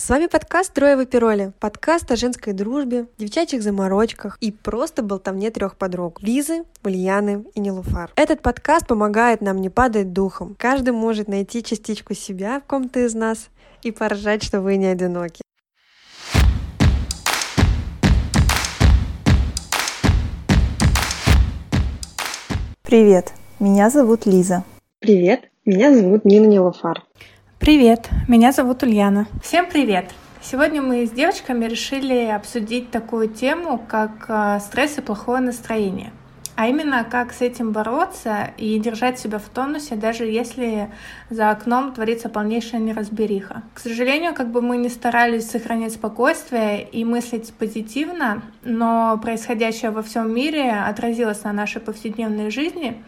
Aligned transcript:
С 0.00 0.10
вами 0.10 0.28
подкаст 0.28 0.72
«Трое 0.72 0.96
в 0.96 1.00
опероле». 1.00 1.52
Подкаст 1.58 2.08
о 2.12 2.14
женской 2.14 2.52
дружбе, 2.52 3.08
девчачьих 3.18 3.64
заморочках 3.64 4.38
и 4.40 4.52
просто 4.52 5.02
болтовне 5.02 5.50
трех 5.50 5.74
подруг– 5.74 6.20
Лизы, 6.22 6.62
Ульяны 6.84 7.46
и 7.56 7.58
Нелуфар. 7.58 8.12
Этот 8.14 8.40
подкаст 8.40 8.86
помогает 8.86 9.40
нам 9.40 9.60
не 9.60 9.70
падать 9.70 10.12
духом. 10.12 10.54
Каждый 10.56 10.92
может 10.92 11.26
найти 11.26 11.64
частичку 11.64 12.14
себя 12.14 12.60
в 12.60 12.64
ком-то 12.68 13.00
из 13.00 13.14
нас 13.14 13.48
и 13.82 13.90
поржать, 13.90 14.44
что 14.44 14.60
вы 14.60 14.76
не 14.76 14.86
одиноки. 14.86 15.42
Привет, 22.84 23.32
меня 23.58 23.90
зовут 23.90 24.26
Лиза. 24.26 24.62
Привет, 25.00 25.50
меня 25.64 25.92
зовут 25.92 26.24
Нина 26.24 26.46
Нелуфар. 26.46 27.02
Привет, 27.68 28.08
меня 28.28 28.52
зовут 28.52 28.82
Ульяна. 28.82 29.26
Всем 29.42 29.66
привет! 29.68 30.06
Сегодня 30.40 30.80
мы 30.80 31.04
с 31.04 31.10
девочками 31.10 31.66
решили 31.66 32.24
обсудить 32.24 32.90
такую 32.90 33.28
тему, 33.28 33.78
как 33.86 34.24
э, 34.28 34.58
стресс 34.60 34.96
и 34.96 35.02
плохое 35.02 35.42
настроение. 35.42 36.10
А 36.56 36.66
именно, 36.66 37.04
как 37.04 37.34
с 37.34 37.42
этим 37.42 37.72
бороться 37.72 38.52
и 38.56 38.78
держать 38.78 39.18
себя 39.18 39.38
в 39.38 39.46
тонусе, 39.50 39.96
даже 39.96 40.24
если 40.24 40.90
за 41.28 41.50
окном 41.50 41.92
творится 41.92 42.30
полнейшая 42.30 42.80
неразбериха. 42.80 43.64
К 43.74 43.80
сожалению, 43.80 44.32
как 44.32 44.50
бы 44.50 44.62
мы 44.62 44.78
не 44.78 44.88
старались 44.88 45.50
сохранять 45.50 45.92
спокойствие 45.92 46.88
и 46.88 47.04
мыслить 47.04 47.52
позитивно, 47.52 48.44
но 48.64 49.20
происходящее 49.22 49.90
во 49.90 50.02
всем 50.02 50.34
мире 50.34 50.70
отразилось 50.72 51.44
на 51.44 51.52
нашей 51.52 51.82
повседневной 51.82 52.50
жизни, 52.50 53.04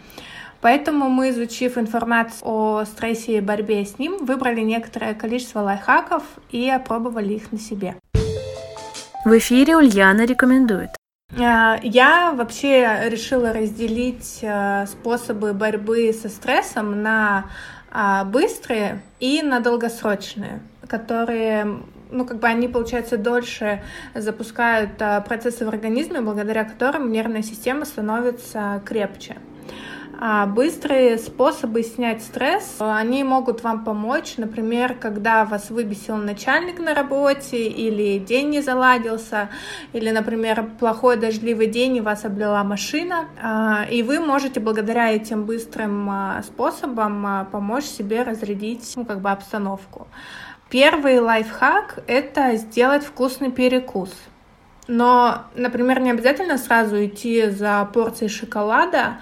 Поэтому 0.61 1.09
мы, 1.09 1.31
изучив 1.31 1.79
информацию 1.79 2.41
о 2.45 2.85
стрессе 2.85 3.39
и 3.39 3.41
борьбе 3.41 3.85
с 3.85 3.99
ним, 3.99 4.25
выбрали 4.25 4.61
некоторое 4.61 5.15
количество 5.15 5.61
лайфхаков 5.61 6.23
и 6.51 6.69
опробовали 6.69 7.35
их 7.35 7.51
на 7.53 7.59
себе. 7.59 7.97
В 9.25 9.37
эфире 9.39 9.77
Ульяна 9.77 10.25
рекомендует. 10.25 10.91
А, 11.39 11.79
я 11.83 12.33
вообще 12.33 13.09
решила 13.09 13.53
разделить 13.53 14.41
а, 14.43 14.87
способы 14.87 15.53
борьбы 15.53 16.13
со 16.13 16.29
стрессом 16.29 17.03
на 17.03 17.47
а, 17.91 18.25
быстрые 18.25 19.03
и 19.21 19.43
на 19.43 19.61
долгосрочные, 19.61 20.61
которые 20.89 21.81
ну, 22.11 22.25
как 22.25 22.41
бы 22.41 22.49
они, 22.49 22.67
получается, 22.67 23.17
дольше 23.17 23.83
запускают 24.15 24.97
процессы 25.29 25.65
в 25.65 25.69
организме, 25.69 26.21
благодаря 26.21 26.65
которым 26.65 27.13
нервная 27.13 27.43
система 27.43 27.85
становится 27.85 28.83
крепче. 28.85 29.37
А 30.23 30.45
быстрые 30.45 31.17
способы 31.17 31.83
снять 31.83 32.23
стресс, 32.23 32.77
они 32.79 33.25
могут 33.25 33.63
вам 33.63 33.85
помочь, 33.85 34.35
например, 34.37 34.93
когда 34.93 35.47
вас 35.47 35.71
выбесил 35.71 36.17
начальник 36.17 36.79
на 36.79 36.95
работе, 36.95 37.57
или 37.69 38.19
день 38.19 38.51
не 38.51 38.61
заладился, 38.61 39.49
или, 39.95 40.11
например, 40.11 40.73
плохой 40.79 41.17
дождливый 41.17 41.69
день, 41.69 41.97
и 41.97 42.01
вас 42.03 42.27
облила 42.27 42.63
машина, 42.65 43.31
а, 43.43 43.87
и 43.91 44.03
вы 44.03 44.21
можете 44.21 44.61
благодаря 44.61 45.11
этим 45.11 45.47
быстрым 45.47 46.11
а, 46.11 46.43
способам 46.43 47.49
помочь 47.51 47.85
себе 47.85 48.23
разрядить, 48.23 48.93
ну, 48.97 49.07
как 49.07 49.23
бы 49.23 49.31
обстановку. 49.31 50.07
Первый 50.69 51.19
лайфхак— 51.19 52.05
это 52.07 52.57
сделать 52.57 53.05
вкусный 53.05 53.51
перекус— 53.51 54.11
но, 54.91 55.45
например, 55.55 56.01
не 56.01 56.11
обязательно 56.11 56.59
сразу 56.59 57.05
идти 57.05 57.49
за 57.49 57.89
порцией 57.95 58.29
шоколада 58.29 59.19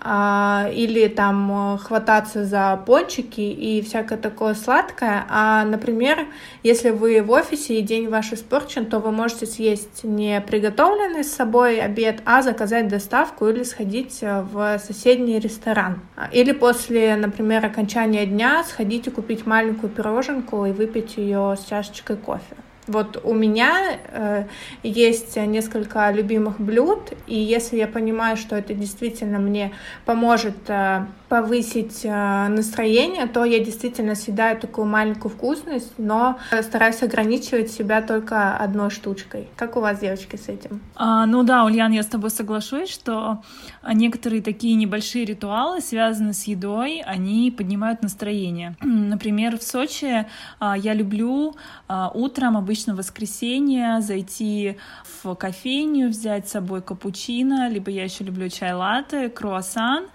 а, 0.00 0.70
или 0.72 1.08
там 1.08 1.78
хвататься 1.82 2.44
за 2.44 2.80
пончики 2.86 3.40
и 3.40 3.82
всякое 3.82 4.16
такое 4.16 4.54
сладкое, 4.54 5.26
а, 5.28 5.64
например, 5.64 6.26
если 6.62 6.90
вы 6.90 7.20
в 7.22 7.32
офисе 7.32 7.80
и 7.80 7.82
день 7.82 8.08
ваш 8.08 8.32
испорчен, 8.32 8.86
то 8.86 9.00
вы 9.00 9.10
можете 9.10 9.46
съесть 9.46 10.04
не 10.04 10.40
приготовленный 10.40 11.24
с 11.24 11.34
собой 11.34 11.80
обед, 11.80 12.22
а 12.24 12.42
заказать 12.42 12.86
доставку 12.86 13.48
или 13.48 13.64
сходить 13.64 14.20
в 14.22 14.78
соседний 14.78 15.40
ресторан. 15.40 16.00
Или 16.30 16.52
после, 16.52 17.16
например, 17.16 17.66
окончания 17.66 18.24
дня 18.24 18.62
сходить 18.62 19.08
и 19.08 19.10
купить 19.10 19.46
маленькую 19.46 19.90
пироженку 19.90 20.64
и 20.64 20.70
выпить 20.70 21.16
ее 21.16 21.56
с 21.60 21.68
чашечкой 21.68 22.16
кофе. 22.16 22.56
Вот 22.88 23.20
у 23.22 23.34
меня 23.34 23.98
э, 24.10 24.44
есть 24.82 25.36
несколько 25.36 26.10
любимых 26.10 26.58
блюд, 26.60 27.12
и 27.26 27.36
если 27.36 27.76
я 27.76 27.86
понимаю, 27.86 28.36
что 28.36 28.56
это 28.56 28.74
действительно 28.74 29.38
мне 29.38 29.72
поможет 30.04 30.56
э, 30.68 31.04
повысить 31.28 32.00
э, 32.04 32.48
настроение, 32.48 33.26
то 33.26 33.44
я 33.44 33.62
действительно 33.62 34.14
съедаю 34.14 34.58
такую 34.58 34.86
маленькую 34.86 35.32
вкусность, 35.32 35.92
но 35.98 36.38
стараюсь 36.62 37.02
ограничивать 37.02 37.70
себя 37.70 38.00
только 38.00 38.56
одной 38.56 38.90
штучкой. 38.90 39.48
Как 39.56 39.76
у 39.76 39.80
вас, 39.80 40.00
девочки, 40.00 40.36
с 40.36 40.48
этим? 40.48 40.80
А, 40.96 41.26
ну 41.26 41.42
да, 41.42 41.64
Ульян, 41.64 41.92
я 41.92 42.02
с 42.02 42.06
тобой 42.06 42.30
соглашусь, 42.30 42.88
что 42.88 43.42
некоторые 43.86 44.42
такие 44.42 44.74
небольшие 44.74 45.24
ритуалы, 45.26 45.80
связанные 45.80 46.32
с 46.32 46.44
едой, 46.44 47.02
они 47.04 47.50
поднимают 47.50 48.02
настроение. 48.02 48.76
Например, 48.80 49.58
в 49.58 49.62
Сочи 49.62 50.26
а, 50.58 50.76
я 50.78 50.94
люблю 50.94 51.54
а, 51.88 52.10
утром 52.14 52.56
обычно 52.56 52.94
в 52.94 52.96
воскресенье 52.96 54.00
зайти 54.00 54.78
в 55.22 55.34
кофейню, 55.34 56.08
взять 56.08 56.48
с 56.48 56.52
собой 56.52 56.80
капучино, 56.80 57.68
либо 57.68 57.90
я 57.90 58.04
еще 58.04 58.24
люблю 58.24 58.48
чай 58.48 58.72
латте, 58.72 59.28
круассан, 59.28 60.06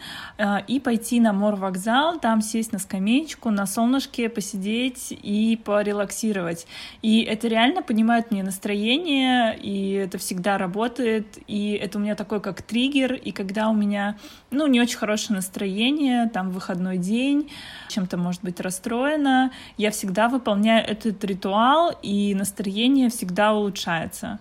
и 0.67 0.79
пойти 0.79 1.02
на 1.11 1.33
мор-вокзал, 1.33 2.19
там 2.19 2.41
сесть 2.41 2.71
на 2.71 2.79
скамеечку, 2.79 3.49
на 3.49 3.65
солнышке 3.65 4.29
посидеть 4.29 5.07
и 5.11 5.59
порелаксировать. 5.63 6.65
И 7.01 7.21
это 7.21 7.47
реально 7.47 7.81
поднимает 7.81 8.31
мне 8.31 8.43
настроение, 8.43 9.57
и 9.57 9.91
это 9.91 10.17
всегда 10.17 10.57
работает, 10.57 11.37
и 11.47 11.73
это 11.73 11.97
у 11.97 12.01
меня 12.01 12.15
такой 12.15 12.41
как 12.41 12.61
триггер, 12.61 13.13
и 13.13 13.31
когда 13.31 13.69
у 13.69 13.73
меня, 13.73 14.17
ну, 14.51 14.67
не 14.67 14.81
очень 14.81 14.97
хорошее 14.97 15.35
настроение, 15.35 16.29
там 16.29 16.49
выходной 16.49 16.97
день, 16.97 17.49
чем-то, 17.89 18.17
может 18.17 18.41
быть, 18.41 18.59
расстроена, 18.59 19.51
я 19.77 19.91
всегда 19.91 20.29
выполняю 20.29 20.85
этот 20.87 21.23
ритуал, 21.23 21.91
и 22.01 22.33
настроение 22.35 23.09
всегда 23.09 23.53
улучшается. 23.53 24.39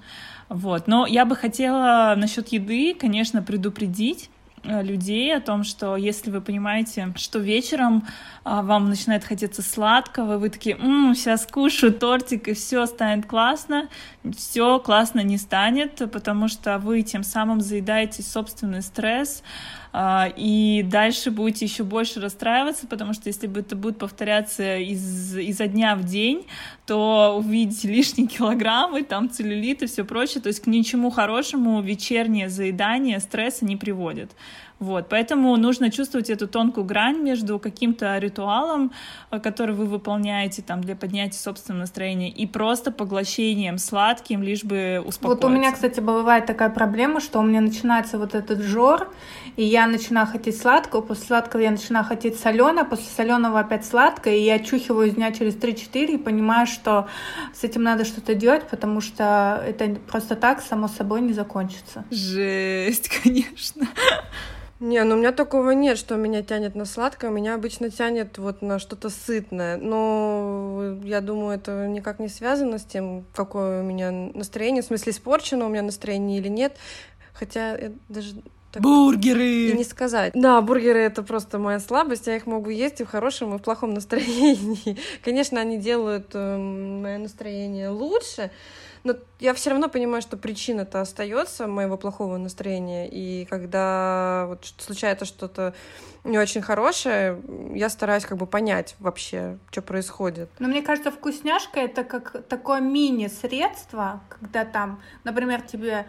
Вот. 0.49 0.87
Но 0.87 1.07
я 1.07 1.25
бы 1.25 1.35
хотела 1.35 2.15
насчет 2.17 2.49
еды, 2.49 2.95
конечно, 2.95 3.43
предупредить 3.43 4.29
людей 4.65 5.35
о 5.37 5.41
том, 5.41 5.65
что 5.65 5.97
если 5.97 6.31
вы 6.31 6.41
понимаете, 6.41 7.13
что 7.17 7.39
вечером 7.39 8.07
а, 8.45 8.63
вам 8.63 8.89
начинает 8.89 9.25
хотеться 9.25 9.63
сладкого, 9.63 10.39
вы 10.39 10.51
такие, 10.51 10.77
М, 10.77 11.15
сейчас 11.15 11.47
кушаю 11.47 11.93
тортик 11.93 12.49
и 12.49 12.55
все 12.55 12.87
станет 12.87 13.27
классно, 13.27 13.89
все 14.37 14.79
классно 14.79 15.21
не 15.21 15.39
станет, 15.39 16.11
потому 16.13 16.49
что 16.49 16.79
вы 16.79 17.03
тем 17.03 17.25
самым 17.25 17.61
заедаете 17.61 18.23
собственный 18.23 18.83
стресс, 18.83 19.43
и 19.95 20.87
дальше 20.89 21.31
будете 21.31 21.67
еще 21.67 21.85
больше 21.85 22.21
расстраиваться, 22.21 22.87
потому 22.87 23.13
что 23.13 23.29
если 23.29 23.47
бы 23.47 23.61
это 23.61 23.77
будет 23.77 23.99
повторяться 23.99 24.79
из, 24.79 25.37
изо 25.37 25.67
дня 25.67 25.97
в 25.97 26.05
день, 26.05 26.47
то 26.87 27.37
увидите 27.39 27.89
лишние 27.89 28.27
килограммы, 28.27 29.03
там 29.03 29.29
целлюлит 29.29 29.83
и 29.83 29.87
все 29.87 30.05
прочее, 30.05 30.41
то 30.41 30.49
есть 30.49 30.61
к 30.61 30.67
ничему 30.67 31.11
хорошему 31.11 31.83
вечернее 31.83 32.49
заедание 32.49 33.21
стресса 33.21 33.65
не 33.67 33.77
приводит. 33.77 34.33
Вот, 34.83 35.09
поэтому 35.09 35.57
нужно 35.57 35.93
чувствовать 35.93 36.29
эту 36.29 36.49
тонкую 36.49 36.85
грань 36.85 37.19
между 37.19 37.61
каким-то 37.61 38.19
ритуалом, 38.19 38.91
э, 39.31 39.39
который 39.39 39.77
вы 39.77 39.87
выполняете 39.87 40.61
там 40.61 40.81
для 40.81 40.97
поднятия 40.97 41.39
собственного 41.39 41.83
настроения, 41.83 42.31
и 42.31 42.49
просто 42.49 42.91
поглощением 42.91 43.79
сладким, 43.79 44.43
лишь 44.43 44.65
бы 44.65 45.01
успокоиться. 45.07 45.27
Вот 45.29 45.45
у 45.45 45.57
меня, 45.57 45.71
кстати, 45.71 46.01
бывает 46.01 46.47
такая 46.47 46.69
проблема, 46.69 47.21
что 47.21 47.39
у 47.39 47.43
меня 47.45 47.61
начинается 47.61 48.19
вот 48.19 48.35
этот 48.35 48.61
жор, 48.61 49.09
и 49.57 49.65
я 49.65 49.87
начинаю 49.87 50.27
хотеть 50.27 50.59
сладкого, 50.59 51.01
после 51.01 51.27
сладкого 51.27 51.61
я 51.61 51.71
начинаю 51.71 52.05
хотеть 52.05 52.39
соленого, 52.39 52.85
после 52.85 53.07
соленого 53.07 53.61
опять 53.61 53.85
сладкое, 53.85 54.37
и 54.37 54.43
я 54.43 54.59
чухиваю 54.59 55.11
дня 55.11 55.33
через 55.33 55.55
3-4 55.57 56.15
и 56.15 56.19
понимаю, 56.19 56.67
что 56.67 57.09
с 57.55 57.65
этим 57.65 57.83
надо 57.83 58.05
что-то 58.05 58.35
делать, 58.35 58.65
потому 58.69 59.01
что 59.01 59.63
это 59.67 59.97
просто 60.09 60.37
так 60.37 60.63
само 60.63 60.89
собой 60.89 61.21
не 61.21 61.33
закончится. 61.33 62.05
Жесть, 62.11 63.11
конечно. 63.23 63.87
Не, 64.83 65.05
ну 65.05 65.15
у 65.15 65.19
меня 65.19 65.31
такого 65.31 65.71
нет, 65.71 65.97
что 65.97 66.17
меня 66.17 66.43
тянет 66.43 66.75
на 66.75 66.87
сладкое, 66.87 67.31
меня 67.31 67.55
обычно 67.55 67.89
тянет 67.89 68.37
вот 68.39 68.63
на 68.63 68.81
что-то 68.81 69.11
сытное. 69.11 69.77
Но 69.77 70.99
я 71.05 71.21
думаю, 71.21 71.55
это 71.55 71.87
никак 71.87 72.19
не 72.19 72.27
связано 72.27 72.79
с 72.79 72.85
тем, 72.85 73.25
какое 73.33 73.83
у 73.83 73.85
меня 73.85 74.11
настроение, 74.11 74.83
в 74.83 74.87
смысле 74.87 75.13
испорчено 75.13 75.67
у 75.67 75.69
меня 75.69 75.83
настроение 75.83 76.41
или 76.41 76.49
нет. 76.49 76.77
Хотя 77.33 77.77
я 77.77 77.93
даже 78.09 78.35
Так 78.73 78.83
бургеры! 78.83 79.69
И 79.69 79.73
не 79.75 79.85
сказать. 79.85 80.33
Да, 80.35 80.61
бургеры 80.63 81.01
это 81.01 81.23
просто 81.23 81.59
моя 81.59 81.79
слабость, 81.79 82.27
я 82.27 82.37
их 82.37 82.47
могу 82.47 82.71
есть 82.71 83.01
и 83.01 83.05
в 83.05 83.09
хорошем, 83.09 83.55
и 83.55 83.59
в 83.59 83.63
плохом 83.63 83.93
настроении. 83.93 84.99
Конечно, 85.23 85.61
они 85.61 85.79
делают 85.79 86.31
э, 86.33 86.57
мое 86.57 87.19
настроение 87.19 87.91
лучше, 87.91 88.51
но 89.05 89.15
я 89.41 89.53
все 89.53 89.71
равно 89.71 89.89
понимаю, 89.89 90.23
что 90.23 90.39
причина-то 90.39 91.03
остается 91.03 91.67
моего 91.67 91.99
плохого 91.99 92.39
настроения. 92.39 93.09
И 93.09 93.45
когда 93.47 94.47
вот 94.49 94.73
случается 94.79 95.27
что-то 95.27 95.75
не 96.25 96.39
очень 96.39 96.63
хорошее, 96.63 97.43
я 97.75 97.89
стараюсь 97.91 98.25
как 98.25 98.39
бы 98.39 98.47
понять 98.47 98.95
вообще, 99.01 99.59
что 99.71 99.83
происходит. 99.83 100.49
Но 100.59 100.69
мне 100.69 100.83
кажется, 100.83 101.11
вкусняшка 101.11 101.81
это 101.81 102.05
как 102.05 102.47
такое 102.49 102.81
мини-средство, 102.81 104.23
когда 104.29 104.65
там, 104.65 105.03
например, 105.25 105.63
тебе 105.63 106.07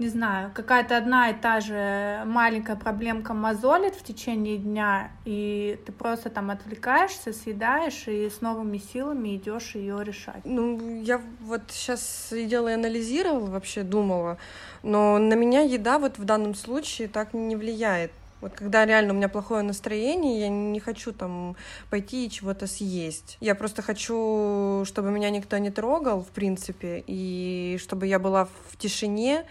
не 0.00 0.08
знаю, 0.08 0.50
какая-то 0.54 0.96
одна 0.96 1.28
и 1.28 1.34
та 1.34 1.60
же 1.60 2.22
маленькая 2.24 2.74
проблемка 2.74 3.34
мозолит 3.34 3.94
в 3.94 4.02
течение 4.02 4.56
дня, 4.56 5.10
и 5.26 5.78
ты 5.84 5.92
просто 5.92 6.30
там 6.30 6.50
отвлекаешься, 6.50 7.34
съедаешь 7.34 8.08
и 8.08 8.30
с 8.30 8.40
новыми 8.40 8.78
силами 8.78 9.36
идешь 9.36 9.74
ее 9.74 10.02
решать. 10.02 10.40
Ну, 10.44 11.02
я 11.02 11.20
вот 11.40 11.62
сейчас 11.68 12.28
сидела 12.30 12.68
и 12.68 12.72
анализировала, 12.72 13.46
вообще 13.46 13.82
думала, 13.82 14.38
но 14.82 15.18
на 15.18 15.34
меня 15.34 15.60
еда 15.60 15.98
вот 15.98 16.18
в 16.18 16.24
данном 16.24 16.54
случае 16.54 17.08
так 17.08 17.34
не 17.34 17.54
влияет. 17.54 18.10
Вот 18.40 18.54
когда 18.54 18.86
реально 18.86 19.12
у 19.12 19.16
меня 19.16 19.28
плохое 19.28 19.62
настроение, 19.62 20.40
я 20.40 20.48
не 20.48 20.80
хочу 20.80 21.12
там 21.12 21.56
пойти 21.90 22.26
и 22.26 22.30
чего-то 22.30 22.66
съесть. 22.66 23.36
Я 23.40 23.54
просто 23.54 23.82
хочу, 23.82 24.82
чтобы 24.86 25.10
меня 25.10 25.28
никто 25.28 25.58
не 25.58 25.70
трогал, 25.70 26.22
в 26.22 26.28
принципе, 26.28 27.04
и 27.06 27.78
чтобы 27.82 28.06
я 28.06 28.18
была 28.18 28.46
в 28.46 28.78
тишине, 28.78 29.44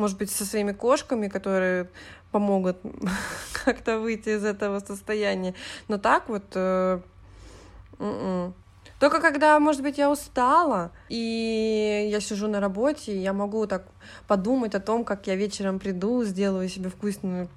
может 0.00 0.18
быть, 0.18 0.30
со 0.30 0.44
своими 0.44 0.72
кошками, 0.72 1.28
которые 1.28 1.88
помогут 2.32 2.78
как-то 3.64 3.98
выйти 3.98 4.30
из 4.30 4.44
этого 4.44 4.80
состояния. 4.80 5.54
Но 5.88 5.98
так 5.98 6.28
вот... 6.28 6.44
Э, 6.54 7.00
м-м. 7.98 8.54
Только 8.98 9.20
когда, 9.20 9.58
может 9.60 9.82
быть, 9.82 9.96
я 9.96 10.10
устала, 10.10 10.90
и 11.08 12.08
я 12.10 12.20
сижу 12.20 12.48
на 12.48 12.60
работе, 12.60 13.16
я 13.16 13.32
могу 13.32 13.66
так 13.66 13.86
подумать 14.26 14.74
о 14.74 14.80
том, 14.80 15.04
как 15.04 15.26
я 15.26 15.36
вечером 15.36 15.78
приду, 15.78 16.22
сделаю 16.24 16.68
себе 16.68 16.90
вкусную 16.90 17.48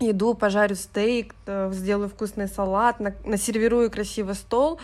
еду, 0.00 0.34
пожарю 0.34 0.74
стейк, 0.74 1.34
э, 1.46 1.70
сделаю 1.72 2.08
вкусный 2.08 2.48
салат, 2.48 2.98
насервирую 3.24 3.90
красивый 3.90 4.34
стол. 4.34 4.80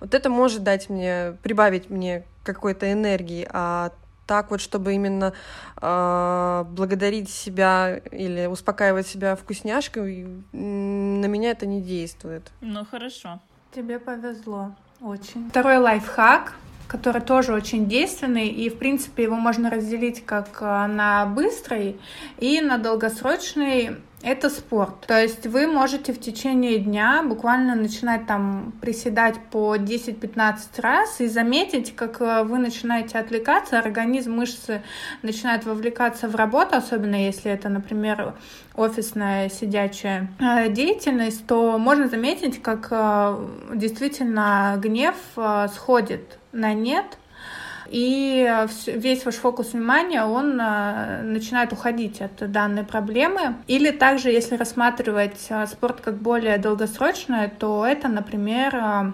Вот 0.00 0.14
это 0.14 0.30
может 0.30 0.62
дать 0.62 0.88
мне, 0.88 1.36
прибавить 1.42 1.90
мне 1.90 2.24
какой-то 2.44 2.90
энергии, 2.90 3.46
а 3.52 3.92
так 4.26 4.50
вот, 4.50 4.60
чтобы 4.60 4.94
именно 4.94 5.32
э, 5.80 6.64
благодарить 6.68 7.30
себя 7.30 7.98
или 8.10 8.46
успокаивать 8.46 9.06
себя 9.06 9.36
вкусняшкой, 9.36 10.26
на 10.52 11.26
меня 11.26 11.50
это 11.50 11.66
не 11.66 11.80
действует. 11.80 12.50
Ну 12.60 12.84
хорошо. 12.84 13.40
Тебе 13.74 13.98
повезло 13.98 14.74
очень. 15.00 15.48
Второй 15.50 15.78
лайфхак 15.78 16.54
который 16.92 17.22
тоже 17.22 17.54
очень 17.54 17.88
действенный, 17.88 18.48
и, 18.48 18.68
в 18.68 18.76
принципе, 18.76 19.22
его 19.22 19.36
можно 19.36 19.70
разделить 19.70 20.26
как 20.26 20.58
а, 20.60 20.86
на 20.86 21.24
быстрый 21.24 21.98
и 22.36 22.60
на 22.60 22.76
долгосрочный 22.76 23.96
это 24.22 24.50
спорт. 24.50 25.06
То 25.06 25.20
есть 25.20 25.46
вы 25.46 25.66
можете 25.66 26.12
в 26.12 26.20
течение 26.20 26.78
дня 26.78 27.22
буквально 27.24 27.74
начинать 27.74 28.26
там 28.26 28.72
приседать 28.80 29.36
по 29.50 29.76
10-15 29.76 30.56
раз 30.78 31.20
и 31.20 31.26
заметить, 31.26 31.94
как 31.94 32.20
э, 32.20 32.44
вы 32.44 32.58
начинаете 32.58 33.18
отвлекаться, 33.18 33.78
организм, 33.78 34.32
мышцы 34.32 34.82
начинают 35.22 35.64
вовлекаться 35.64 36.28
в 36.28 36.36
работу, 36.36 36.76
особенно 36.76 37.16
если 37.16 37.50
это, 37.50 37.68
например, 37.68 38.34
офисная 38.74 39.48
сидячая 39.48 40.30
э, 40.38 40.70
деятельность, 40.70 41.46
то 41.46 41.78
можно 41.78 42.08
заметить, 42.08 42.62
как 42.62 42.88
э, 42.90 43.46
действительно 43.74 44.74
гнев 44.78 45.16
сходит 45.74 46.38
на 46.52 46.74
нет, 46.74 47.18
и 47.92 48.66
весь 48.86 49.24
ваш 49.26 49.34
фокус 49.34 49.74
внимания, 49.74 50.24
он 50.24 50.58
а, 50.58 51.20
начинает 51.22 51.74
уходить 51.74 52.22
от 52.22 52.50
данной 52.50 52.84
проблемы. 52.84 53.56
Или 53.66 53.90
также, 53.90 54.30
если 54.30 54.56
рассматривать 54.56 55.46
а, 55.50 55.66
спорт 55.66 56.00
как 56.00 56.14
более 56.16 56.56
долгосрочное, 56.56 57.52
то 57.58 57.84
это, 57.86 58.08
например, 58.08 59.12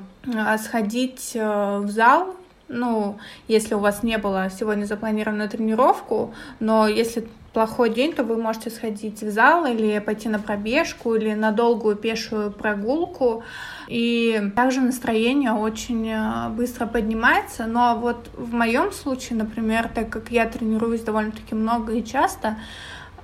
сходить 0.58 1.32
в 1.34 1.88
зал, 1.88 2.36
ну, 2.68 3.18
если 3.48 3.74
у 3.74 3.78
вас 3.78 4.02
не 4.02 4.18
было 4.18 4.50
сегодня 4.50 4.84
запланированную 4.84 5.48
тренировку, 5.48 6.34
но 6.60 6.86
если 6.86 7.26
плохой 7.52 7.90
день, 7.90 8.12
то 8.12 8.24
вы 8.24 8.36
можете 8.36 8.70
сходить 8.70 9.22
в 9.22 9.30
зал 9.30 9.66
или 9.66 9.98
пойти 9.98 10.28
на 10.28 10.38
пробежку 10.38 11.14
или 11.14 11.34
на 11.34 11.50
долгую 11.50 11.96
пешую 11.96 12.52
прогулку. 12.52 13.42
И 13.88 14.52
также 14.54 14.80
настроение 14.80 15.52
очень 15.52 16.08
э, 16.08 16.50
быстро 16.50 16.86
поднимается. 16.86 17.66
Но 17.66 17.96
вот 17.96 18.30
в 18.36 18.52
моем 18.52 18.92
случае, 18.92 19.38
например, 19.38 19.90
так 19.94 20.10
как 20.10 20.30
я 20.30 20.46
тренируюсь 20.46 21.00
довольно-таки 21.00 21.54
много 21.54 21.94
и 21.94 22.04
часто, 22.04 22.58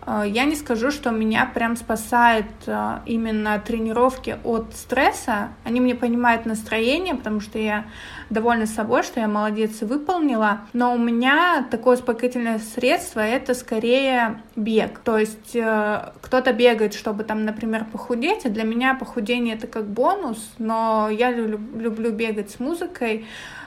я 0.06 0.45
не 0.45 0.55
скажу, 0.55 0.91
что 0.91 1.11
меня 1.11 1.47
прям 1.47 1.77
спасает 1.77 2.47
э, 2.67 2.99
именно 3.06 3.59
тренировки 3.59 4.37
от 4.45 4.75
стресса. 4.75 5.49
Они 5.65 5.81
мне 5.81 5.95
понимают 5.95 6.47
настроение, 6.47 7.15
потому 7.15 7.41
что 7.41 7.59
я 7.59 7.87
довольна 8.31 8.67
собой, 8.67 9.03
что 9.03 9.21
я 9.21 9.29
молодец 9.29 9.81
и 9.83 9.85
выполнила. 9.85 10.61
Но 10.73 10.95
у 10.95 10.99
меня 10.99 11.67
такое 11.71 11.97
успокоительное 11.97 12.59
средство— 12.59 13.21
это 13.21 13.55
скорее 13.55 14.43
бег. 14.56 14.99
То 14.99 15.19
есть 15.19 15.55
э, 15.55 16.12
кто-то 16.21 16.53
бегает, 16.53 16.95
чтобы 16.95 17.25
там, 17.25 17.45
например, 17.45 17.87
похудеть, 17.91 18.45
а 18.45 18.50
для 18.50 18.65
меня 18.65 18.95
похудение— 18.95 19.55
это 19.57 19.67
как 19.67 19.87
бонус, 19.87 20.53
но 20.59 21.09
я 21.11 21.31
люблю 21.31 22.12
бегать 22.12 22.50
с 22.50 22.61
музыкой, 22.61 23.27
а, 23.27 23.63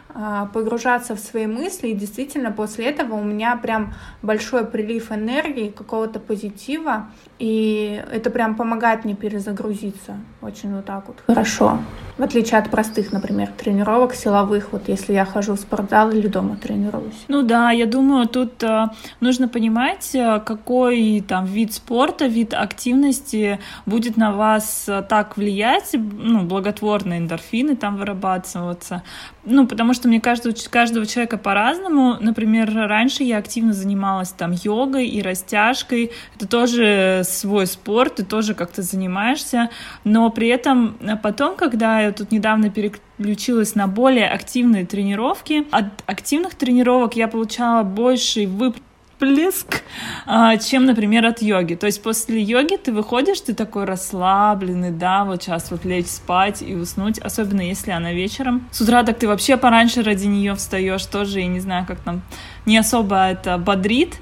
погружаться 0.54 1.16
в 1.16 1.20
свои 1.20 1.46
мысли, 1.46 1.90
и 1.90 1.94
действительно 1.94 2.52
после 2.52 2.86
этого 2.86 3.16
у 3.16 3.24
меня 3.24 3.56
прям 3.56 3.94
большой 4.22 4.66
прилив 4.66 5.12
энергии, 5.12 5.70
какого-то 5.70 6.20
позитива, 6.20 7.12
и 7.40 8.04
это 8.12 8.30
прям 8.30 8.56
помогает 8.56 9.06
мне 9.06 9.16
перезагрузиться 9.16 10.18
очень 10.42 10.74
вот 10.76 10.86
так 10.86 11.08
вот 11.08 11.18
хорошо. 11.28 11.80
В 12.18 12.24
отличие 12.24 12.60
от 12.60 12.72
простых, 12.72 13.12
например, 13.12 13.50
тренировок 13.56 14.16
силовых, 14.16 14.70
вот 14.72 14.88
если 14.88 15.14
я 15.14 15.24
хожу 15.24 15.54
в 15.54 15.60
спортзал 15.60 16.10
или 16.10 16.28
дома 16.28 16.56
тренируюсь. 16.56 17.26
Ну 17.28 17.44
да, 17.44 17.70
я 17.70 17.86
думаю, 17.86 18.28
тут 18.28 18.64
э, 18.64 18.88
нужно 19.20 19.48
понимать, 19.48 20.16
э, 20.16 20.42
какой 20.44 21.24
там 21.28 21.46
вид 21.46 21.74
спорта, 21.74 22.26
вид 22.26 22.56
активности 22.56 23.60
будет 23.86 24.18
на 24.18 24.32
вас 24.32 24.86
э, 24.88 25.04
так 25.08 25.38
влиять, 25.38 25.92
ну, 25.94 26.42
благотворно 26.42 27.20
эндорфины 27.20 27.76
там 27.76 27.98
вырабатываться. 27.98 29.04
Ну, 29.50 29.66
потому 29.68 29.94
что 29.94 30.08
мне 30.08 30.20
кажется, 30.20 30.50
у 30.50 30.72
каждого 30.72 31.06
человека 31.06 31.38
по-разному. 31.38 32.18
Например, 32.20 32.70
раньше 32.74 33.24
я 33.24 33.38
активно 33.38 33.74
занималась 33.74 34.30
там 34.32 34.52
йогой 34.52 35.08
и 35.08 35.22
растяжкой. 35.22 36.12
Это 36.36 36.48
тоже 36.48 37.22
свой 37.30 37.68
спорт, 37.68 38.16
ты 38.16 38.24
тоже 38.24 38.54
как-то 38.54 38.82
занимаешься. 38.82 39.70
Но 40.04 40.30
при 40.30 40.48
этом 40.48 40.98
потом, 41.22 41.56
когда 41.56 42.02
я 42.02 42.12
тут 42.12 42.32
недавно 42.32 42.70
переключилась 42.70 43.76
на 43.76 43.88
более 43.88 44.30
активные 44.30 44.86
тренировки, 44.86 45.66
от 45.72 45.86
активных 46.06 46.56
тренировок 46.56 47.16
я 47.16 47.28
получала 47.28 47.84
больший 47.84 48.46
выплеск 48.46 48.84
всплеск, 49.18 49.84
а, 50.26 50.58
чем, 50.58 50.86
например, 50.86 51.26
от 51.26 51.42
йоги. 51.42 51.76
То 51.76 51.88
есть 51.88 52.02
после 52.04 52.42
йоги 52.42 52.78
ты 52.78 52.92
выходишь, 52.92 53.42
ты 53.42 53.54
такой 53.54 53.86
расслабленный, 53.86 54.92
да, 54.92 55.24
вот 55.24 55.44
сейчас 55.44 55.72
вот 55.72 55.86
лечь 55.86 56.08
спать 56.08 56.62
и 56.62 56.76
уснуть, 56.76 57.18
особенно 57.20 57.62
если 57.62 57.92
она 57.92 58.14
вечером. 58.14 58.68
С 58.72 58.82
утра 58.82 59.04
так 59.04 59.18
ты 59.18 59.28
вообще 59.28 59.58
пораньше 59.58 60.04
ради 60.04 60.28
нее 60.28 60.56
встаешь 60.56 61.06
тоже, 61.06 61.42
и 61.42 61.48
не 61.48 61.60
знаю, 61.60 61.86
как 61.88 62.00
там, 62.00 62.22
не 62.66 62.78
особо 62.78 63.28
это 63.28 63.58
бодрит. 63.58 64.16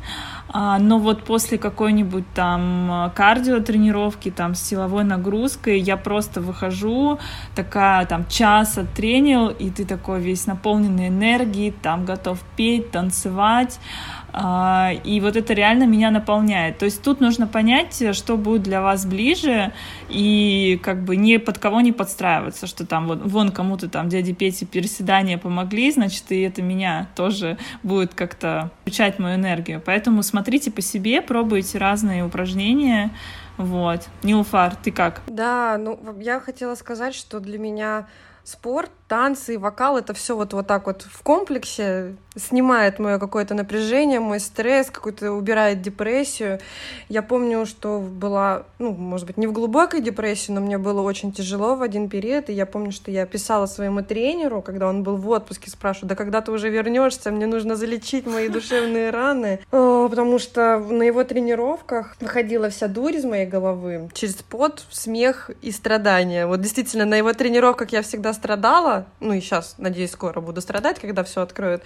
А, 0.58 0.80
но 0.80 1.00
вот 1.00 1.26
после 1.26 1.58
какой-нибудь 1.58 2.24
там 2.34 3.12
кардио 3.14 3.60
тренировки, 3.60 4.32
там 4.32 4.56
с 4.56 4.62
силовой 4.62 5.04
нагрузкой, 5.04 5.82
я 5.82 5.98
просто 5.98 6.40
выхожу, 6.40 7.20
такая 7.56 8.06
там 8.06 8.26
час 8.30 8.78
оттренил, 8.78 9.50
и 9.50 9.70
ты 9.70 9.84
такой 9.84 10.22
весь 10.22 10.48
наполненный 10.48 11.10
энергией, 11.10 11.72
там 11.72 12.06
готов 12.06 12.40
петь, 12.56 12.90
танцевать, 12.90 13.82
а, 13.82 14.15
и 14.38 15.20
вот 15.22 15.36
это 15.38 15.54
реально 15.54 15.86
меня 15.86 16.12
наполняет. 16.12 16.78
То 16.78 16.86
есть 16.86 17.02
тут 17.02 17.22
нужно 17.22 17.48
понять, 17.48 18.04
что 18.16 18.36
будет 18.36 18.64
для 18.64 18.82
вас 18.82 19.06
ближе, 19.06 19.72
и 20.10 20.80
как 20.84 21.04
бы 21.04 21.16
ни 21.16 21.38
под 21.38 21.58
кого 21.58 21.80
не 21.80 21.94
подстраиваться, 21.94 22.68
что 22.68 22.86
там 22.86 23.08
вот 23.08 23.22
вон 23.24 23.52
кому-то 23.52 23.88
там 23.88 24.10
дяде 24.10 24.34
Пете 24.34 24.66
переседания 24.66 25.38
помогли, 25.38 25.90
значит, 25.92 26.32
и 26.32 26.42
это 26.42 26.62
меня 26.62 27.08
тоже 27.16 27.58
будет 27.82 28.14
как-то 28.14 28.72
включать 28.82 29.20
мою 29.20 29.36
энергию. 29.36 29.82
Поэтому 29.86 30.22
смотрите 30.22 30.70
по 30.70 30.82
себе, 30.82 31.22
пробуйте 31.22 31.78
разные 31.78 32.26
упражнения, 32.26 33.12
вот. 33.58 34.10
Нилфар, 34.24 34.76
ты 34.76 34.92
как? 34.92 35.22
Да, 35.28 35.78
ну, 35.78 35.98
я 36.20 36.42
хотела 36.42 36.76
сказать, 36.76 37.16
что 37.16 37.40
для 37.40 37.58
меня 37.58 38.08
спорт 38.44 38.92
танцы 39.08 39.54
и 39.54 39.58
вокал 39.58 39.98
это 39.98 40.14
все 40.14 40.36
вот, 40.36 40.54
вот 40.54 40.68
так 40.68 40.88
вот 40.88 41.04
в 41.04 41.22
комплексе 41.22 42.16
снимает 42.38 43.00
мое 43.00 43.18
какое-то 43.18 43.54
напряжение, 43.54 44.20
мой 44.20 44.40
стресс, 44.40 44.90
какой-то 44.90 45.32
убирает 45.32 45.82
депрессию. 45.82 46.60
Я 47.08 47.22
помню, 47.22 47.66
что 47.66 48.00
была, 48.00 48.64
ну, 48.78 48.92
может 48.92 49.28
быть, 49.28 49.38
не 49.38 49.48
в 49.48 49.54
глубокой 49.54 50.02
депрессии, 50.02 50.52
но 50.52 50.60
мне 50.60 50.78
было 50.78 51.02
очень 51.02 51.32
тяжело 51.32 51.76
в 51.76 51.82
один 51.82 52.10
период, 52.10 52.50
и 52.50 52.54
я 52.54 52.66
помню, 52.66 52.92
что 52.92 53.10
я 53.10 53.26
писала 53.26 53.68
своему 53.68 54.02
тренеру, 54.02 54.62
когда 54.62 54.90
он 54.90 55.04
был 55.04 55.16
в 55.16 55.30
отпуске, 55.30 55.70
спрашиваю, 55.70 56.10
да 56.10 56.16
когда 56.16 56.42
ты 56.42 56.52
уже 56.52 56.70
вернешься, 56.70 57.32
мне 57.32 57.48
нужно 57.48 57.76
залечить 57.76 58.26
мои 58.26 58.50
душевные 58.50 59.12
раны, 59.12 59.60
потому 59.72 60.40
что 60.40 60.78
на 60.80 61.04
его 61.04 61.24
тренировках 61.24 62.18
выходила 62.20 62.70
вся 62.70 62.88
дурь 62.88 63.16
из 63.16 63.24
моей 63.24 63.46
головы 63.46 64.10
через 64.14 64.36
пот, 64.36 64.84
смех 64.92 65.52
и 65.62 65.72
страдания. 65.72 66.48
Вот 66.48 66.60
действительно, 66.60 67.06
на 67.06 67.16
его 67.16 67.32
тренировках 67.34 67.92
я 67.92 68.02
всегда 68.02 68.34
страдала, 68.34 68.95
ну 69.20 69.34
и 69.34 69.42
сейчас, 69.42 69.76
надеюсь, 69.78 70.12
скоро 70.12 70.42
буду 70.42 70.62
страдать, 70.62 71.00
когда 71.00 71.24
все 71.24 71.42
откроют, 71.42 71.84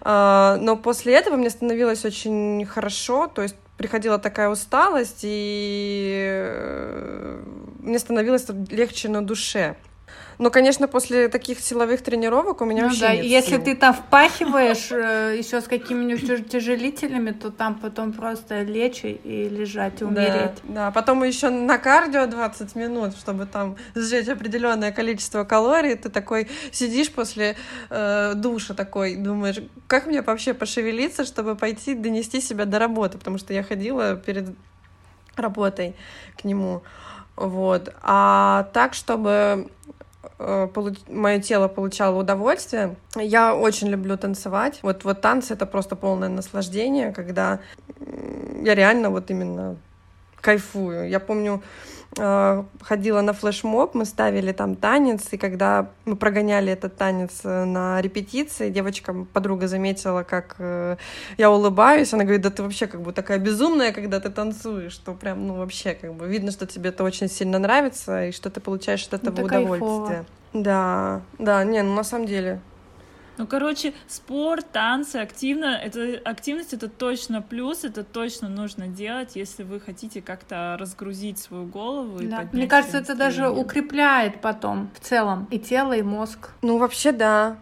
а, 0.00 0.56
но 0.60 0.76
после 0.76 1.14
этого 1.14 1.36
мне 1.36 1.50
становилось 1.50 2.04
очень 2.04 2.66
хорошо, 2.66 3.26
то 3.26 3.42
есть 3.42 3.56
приходила 3.76 4.18
такая 4.18 4.48
усталость, 4.48 5.20
и 5.22 6.24
э, 6.24 7.42
мне 7.80 7.98
становилось 7.98 8.46
легче 8.70 9.08
на 9.08 9.24
душе. 9.24 9.76
Но, 10.38 10.50
конечно, 10.50 10.88
после 10.88 11.28
таких 11.28 11.60
силовых 11.60 12.02
тренировок 12.02 12.60
у 12.60 12.64
меня 12.64 12.82
ну, 12.82 12.88
вообще 12.88 13.00
да, 13.00 13.14
нет 13.14 13.24
Если 13.24 13.50
сил. 13.50 13.64
ты 13.64 13.76
там 13.76 13.94
впахиваешь 13.94 14.90
э, 14.90 15.36
еще 15.38 15.60
с 15.60 15.64
какими-нибудь 15.64 16.48
тяжелителями, 16.48 17.30
то 17.30 17.50
там 17.50 17.76
потом 17.76 18.12
просто 18.12 18.62
лечь 18.62 19.04
и 19.04 19.48
лежать, 19.48 20.00
и 20.00 20.04
умереть. 20.04 20.60
Да, 20.64 20.86
да. 20.86 20.90
потом 20.90 21.22
еще 21.24 21.50
на 21.50 21.78
кардио 21.78 22.26
20 22.26 22.74
минут, 22.74 23.16
чтобы 23.16 23.46
там 23.46 23.76
сжечь 23.94 24.28
определенное 24.28 24.92
количество 24.92 25.44
калорий. 25.44 25.96
Ты 25.96 26.08
такой 26.08 26.48
сидишь 26.70 27.10
после 27.10 27.56
э, 27.90 28.32
душа 28.34 28.74
такой, 28.74 29.16
думаешь, 29.16 29.60
как 29.86 30.06
мне 30.06 30.22
вообще 30.22 30.54
пошевелиться, 30.54 31.24
чтобы 31.24 31.56
пойти 31.56 31.94
донести 31.94 32.40
себя 32.40 32.64
до 32.64 32.78
работы, 32.78 33.18
потому 33.18 33.38
что 33.38 33.52
я 33.52 33.62
ходила 33.62 34.16
перед 34.16 34.54
работой 35.36 35.94
к 36.40 36.44
нему. 36.44 36.82
Вот. 37.36 37.94
А 38.02 38.68
так, 38.72 38.94
чтобы. 38.94 39.70
Мое 41.08 41.40
тело 41.40 41.68
получало 41.68 42.20
удовольствие. 42.20 42.96
Я 43.16 43.54
очень 43.54 43.88
люблю 43.88 44.16
танцевать. 44.16 44.80
Вот, 44.82 45.04
вот 45.04 45.20
танцы— 45.20 45.54
это 45.54 45.66
просто 45.66 45.96
полное 45.96 46.28
наслаждение, 46.28 47.12
когда 47.12 47.60
я 48.62 48.74
реально 48.74 49.10
вот 49.10 49.30
именно 49.30 49.76
кайфую. 50.40 51.08
Я 51.08 51.20
помню, 51.20 51.62
э, 51.62 51.91
ходила 52.14 53.20
на 53.22 53.32
флешмоб, 53.32 53.94
мы 53.94 54.04
ставили 54.04 54.52
там 54.52 54.74
танец, 54.74 55.28
и 55.30 55.38
когда 55.38 55.88
мы 56.04 56.16
прогоняли 56.16 56.72
этот 56.72 56.96
танец 56.96 57.40
э, 57.44 57.64
на 57.64 58.02
репетиции, 58.02 58.68
девочка, 58.68 59.14
подруга 59.32 59.66
заметила, 59.66 60.22
как 60.22 60.56
я 61.38 61.50
улыбаюсь, 61.50 62.12
она 62.12 62.24
говорит, 62.24 62.42
да 62.42 62.50
ты 62.50 62.62
вообще 62.62 62.86
как 62.86 63.00
бы 63.00 63.12
такая 63.12 63.38
безумная, 63.38 63.92
когда 63.92 64.20
ты 64.20 64.30
танцуешь, 64.30 64.92
что 64.92 65.14
прям, 65.14 65.46
ну 65.46 65.54
вообще 65.54 65.94
как 65.94 66.14
бы 66.14 66.26
видно, 66.26 66.50
что 66.52 66.66
тебе 66.66 66.90
это 66.90 67.04
очень 67.04 67.28
сильно 67.28 67.58
нравится, 67.58 68.26
и 68.26 68.32
что 68.32 68.50
ты 68.50 68.60
получаешь 68.60 69.06
от 69.06 69.14
этого 69.14 69.34
это 69.34 69.44
удовольствие. 69.44 70.24
Кайфово. 70.24 70.26
Да, 70.52 71.22
да, 71.38 71.64
не, 71.64 71.82
ну 71.82 71.94
на 71.94 72.04
самом 72.04 72.26
деле, 72.26 72.60
ну, 73.42 73.48
короче, 73.48 73.92
спорт, 74.06 74.66
танцы, 74.70 75.16
активно, 75.16 75.64
это, 75.64 76.20
активность 76.24 76.74
это 76.74 76.88
точно 76.88 77.42
плюс, 77.42 77.82
это 77.82 78.04
точно 78.04 78.48
нужно 78.48 78.86
делать, 78.86 79.34
если 79.34 79.64
вы 79.64 79.80
хотите 79.80 80.22
как-то 80.22 80.76
разгрузить 80.78 81.40
свою 81.40 81.64
голову. 81.64 82.20
Да. 82.22 82.46
Мне 82.52 82.68
кажется, 82.68 82.98
это 82.98 83.16
даже 83.16 83.50
укрепляет 83.50 84.40
потом 84.40 84.90
в 84.94 85.00
целом 85.00 85.48
и 85.50 85.58
тело, 85.58 85.92
и 85.92 86.02
мозг. 86.02 86.50
Ну, 86.62 86.78
вообще, 86.78 87.10
да. 87.10 87.56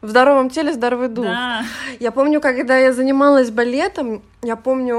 В 0.00 0.10
здоровом 0.10 0.48
теле 0.48 0.72
здоровый 0.72 1.08
дух. 1.08 1.24
Да. 1.24 1.64
Я 1.98 2.12
помню, 2.12 2.40
когда 2.40 2.76
я 2.76 2.92
занималась 2.92 3.50
балетом, 3.50 4.22
я 4.42 4.54
помню, 4.54 4.94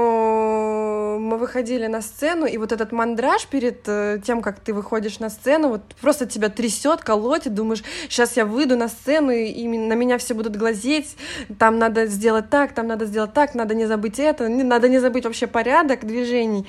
мы 1.18 1.36
выходили 1.38 1.86
на 1.86 2.00
сцену, 2.00 2.46
и 2.46 2.56
вот 2.58 2.72
этот 2.72 2.92
мандраж 2.92 3.46
перед 3.46 3.82
э, 3.86 4.20
тем, 4.24 4.42
как 4.42 4.60
ты 4.60 4.72
выходишь 4.72 5.18
на 5.18 5.30
сцену, 5.30 5.68
вот 5.68 5.82
просто 6.00 6.26
тебя 6.26 6.48
трясет, 6.48 7.02
колотит, 7.02 7.54
думаешь, 7.54 7.82
сейчас 8.08 8.36
я 8.36 8.44
выйду 8.44 8.76
на 8.76 8.88
сцену, 8.88 9.30
и 9.30 9.66
на 9.66 9.94
меня 9.94 10.18
все 10.18 10.34
будут 10.34 10.56
глазеть, 10.56 11.16
там 11.58 11.78
надо 11.78 12.06
сделать 12.06 12.50
так, 12.50 12.72
там 12.72 12.86
надо 12.86 13.06
сделать 13.06 13.32
так, 13.32 13.54
надо 13.54 13.74
не 13.74 13.86
забыть 13.86 14.18
это, 14.18 14.48
надо 14.48 14.88
не 14.88 14.98
забыть 14.98 15.24
вообще 15.24 15.46
порядок 15.46 16.06
движений. 16.06 16.66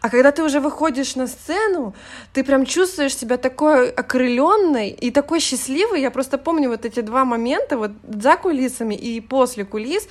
А 0.00 0.10
когда 0.10 0.32
ты 0.32 0.42
уже 0.42 0.60
выходишь 0.60 1.16
на 1.16 1.26
сцену, 1.26 1.94
ты 2.32 2.44
прям 2.44 2.66
чувствуешь 2.66 3.16
себя 3.16 3.36
такой 3.36 3.90
окрыленной 3.90 4.90
и 4.90 5.10
такой 5.10 5.40
счастливой. 5.40 6.00
Я 6.00 6.10
просто 6.10 6.38
помню 6.38 6.68
вот 6.68 6.84
эти 6.84 7.00
два 7.00 7.24
момента, 7.24 7.76
вот 7.76 7.92
за 8.08 8.36
кулисами 8.36 8.94
и 8.94 9.20
после 9.20 9.64
кулис, 9.64 10.08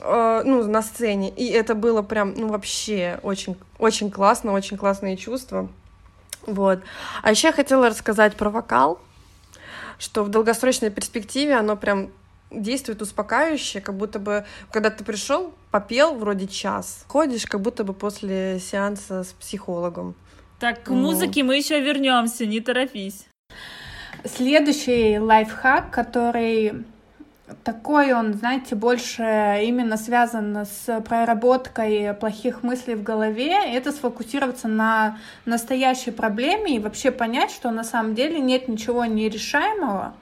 Э, 0.00 0.42
ну, 0.44 0.66
на 0.66 0.82
сцене. 0.82 1.30
И 1.30 1.48
это 1.48 1.74
было 1.74 2.02
прям, 2.02 2.34
ну, 2.34 2.48
вообще 2.48 3.18
очень, 3.22 3.56
очень 3.78 4.10
классно, 4.10 4.52
очень 4.52 4.76
классные 4.76 5.16
чувства. 5.16 5.68
Вот. 6.46 6.80
А 7.22 7.30
еще 7.30 7.48
я 7.48 7.52
хотела 7.52 7.88
рассказать 7.88 8.36
про 8.36 8.50
вокал, 8.50 9.00
что 9.98 10.24
в 10.24 10.28
долгосрочной 10.28 10.90
перспективе 10.90 11.54
оно 11.54 11.76
прям 11.76 12.10
действует 12.50 13.02
успокаивающе, 13.02 13.80
как 13.80 13.96
будто 13.96 14.18
бы, 14.18 14.44
когда 14.72 14.90
ты 14.90 15.04
пришел, 15.04 15.52
попел 15.70 16.14
вроде 16.14 16.48
час, 16.48 17.04
ходишь, 17.06 17.46
как 17.46 17.60
будто 17.60 17.84
бы 17.84 17.92
после 17.92 18.58
сеанса 18.58 19.22
с 19.22 19.32
психологом. 19.32 20.14
Так, 20.58 20.82
к 20.82 20.88
музыке 20.88 21.42
мы 21.42 21.56
еще 21.56 21.80
вернемся, 21.80 22.46
не 22.46 22.60
торопись. 22.60 23.26
Следующий 24.24 25.18
лайфхак, 25.18 25.90
который 25.90 26.84
такой 27.64 28.12
он, 28.12 28.34
знаете, 28.34 28.74
больше 28.74 29.22
именно 29.62 29.96
связан 29.96 30.64
с 30.64 31.00
проработкой 31.02 32.14
плохих 32.14 32.62
мыслей 32.62 32.94
в 32.94 33.02
голове. 33.02 33.52
Это 33.74 33.92
сфокусироваться 33.92 34.68
на 34.68 35.18
настоящей 35.44 36.10
проблеме 36.10 36.76
и 36.76 36.78
вообще 36.78 37.10
понять, 37.10 37.50
что 37.50 37.70
на 37.70 37.84
самом 37.84 38.14
деле 38.14 38.40
нет 38.40 38.68
ничего 38.68 39.04
нерешаемого. 39.04 40.14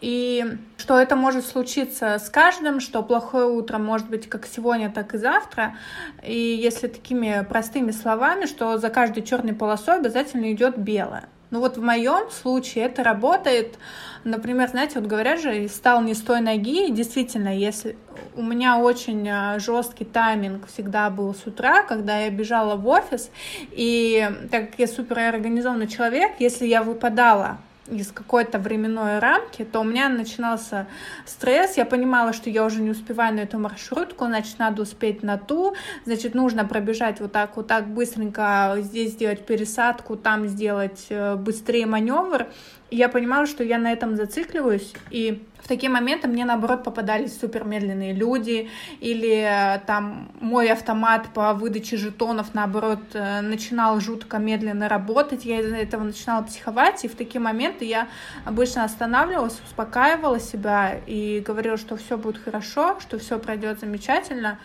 И 0.00 0.44
что 0.76 1.00
это 1.00 1.16
может 1.16 1.46
случиться 1.46 2.18
с 2.18 2.28
каждым, 2.28 2.80
что 2.80 3.02
плохое 3.02 3.46
утро 3.46 3.78
может 3.78 4.08
быть 4.08 4.28
как 4.28 4.46
сегодня, 4.46 4.90
так 4.90 5.14
и 5.14 5.18
завтра. 5.18 5.76
И 6.22 6.38
если 6.38 6.88
такими 6.88 7.44
простыми 7.48 7.92
словами, 7.92 8.46
что 8.46 8.76
за 8.76 8.90
каждой 8.90 9.22
черной 9.22 9.54
полосой 9.54 9.96
обязательно 9.96 10.52
идет 10.52 10.76
белое. 10.76 11.24
Ну 11.50 11.60
вот 11.60 11.76
в 11.76 11.82
моем 11.82 12.30
случае 12.30 12.86
это 12.86 13.04
работает, 13.04 13.78
например, 14.24 14.68
знаете, 14.68 14.98
вот 14.98 15.08
говорят 15.08 15.40
же, 15.40 15.68
стал 15.68 16.02
не 16.02 16.14
с 16.14 16.20
той 16.20 16.40
ноги, 16.40 16.90
действительно, 16.90 17.56
если 17.56 17.96
у 18.34 18.42
меня 18.42 18.78
очень 18.78 19.28
а, 19.28 19.58
жесткий 19.60 20.04
тайминг 20.04 20.66
всегда 20.66 21.08
был 21.08 21.34
с 21.34 21.46
утра, 21.46 21.82
когда 21.82 22.18
я 22.18 22.30
бежала 22.30 22.74
в 22.74 22.86
офис, 22.88 23.30
и 23.70 24.28
так 24.50 24.70
как 24.70 24.78
я 24.78 24.86
суперорганизованный 24.88 25.86
человек, 25.86 26.32
если 26.40 26.66
я 26.66 26.82
выпадала 26.82 27.58
из 27.88 28.12
какой-то 28.12 28.58
временной 28.58 29.18
рамки, 29.18 29.64
то 29.64 29.80
у 29.80 29.84
меня 29.84 30.08
начинался 30.08 30.86
стресс, 31.24 31.76
я 31.76 31.84
понимала, 31.84 32.32
что 32.32 32.50
я 32.50 32.64
уже 32.64 32.80
не 32.80 32.90
успеваю 32.90 33.34
на 33.34 33.40
эту 33.40 33.58
маршрутку, 33.58 34.26
значит, 34.26 34.58
надо 34.58 34.82
успеть 34.82 35.22
на 35.22 35.38
ту, 35.38 35.74
значит, 36.04 36.34
нужно 36.34 36.64
пробежать 36.64 37.20
вот 37.20 37.32
так, 37.32 37.56
вот 37.56 37.66
так 37.66 37.88
быстренько, 37.88 38.76
здесь 38.78 39.12
сделать 39.12 39.46
пересадку, 39.46 40.16
там 40.16 40.46
сделать 40.48 41.06
э, 41.10 41.36
быстрее 41.36 41.86
маневр, 41.86 42.46
я 42.90 43.08
понимала, 43.08 43.46
что 43.46 43.64
я 43.64 43.78
на 43.78 43.92
этом 43.92 44.16
зацикливаюсь, 44.16 44.92
и 45.10 45.44
в 45.66 45.68
такие 45.68 45.90
моменты 45.90 46.28
мне, 46.28 46.44
наоборот, 46.44 46.84
попадались 46.84 47.40
супер 47.40 47.64
медленные 47.64 48.12
люди, 48.12 48.70
или 49.00 49.42
э, 49.42 49.80
там 49.84 50.28
мой 50.40 50.70
автомат 50.70 51.26
по 51.34 51.54
выдаче 51.54 51.96
жетонов, 51.96 52.54
наоборот, 52.54 53.00
э, 53.14 53.40
начинал 53.40 53.98
жутко 53.98 54.38
медленно 54.38 54.88
работать, 54.88 55.44
я 55.44 55.58
из-за 55.58 55.74
этого 55.74 56.04
начинала 56.04 56.44
психовать, 56.44 57.04
и 57.04 57.08
в 57.08 57.16
такие 57.16 57.40
моменты 57.40 57.84
я 57.84 58.06
обычно 58.44 58.84
останавливалась, 58.84 59.60
успокаивала 59.66 60.38
себя 60.38 61.00
и 61.04 61.42
говорила, 61.44 61.76
что 61.76 61.96
все 61.96 62.16
будет 62.16 62.40
хорошо, 62.40 63.00
что 63.00 63.18
все 63.18 63.36
пройдет 63.40 63.80
замечательно, 63.80 64.60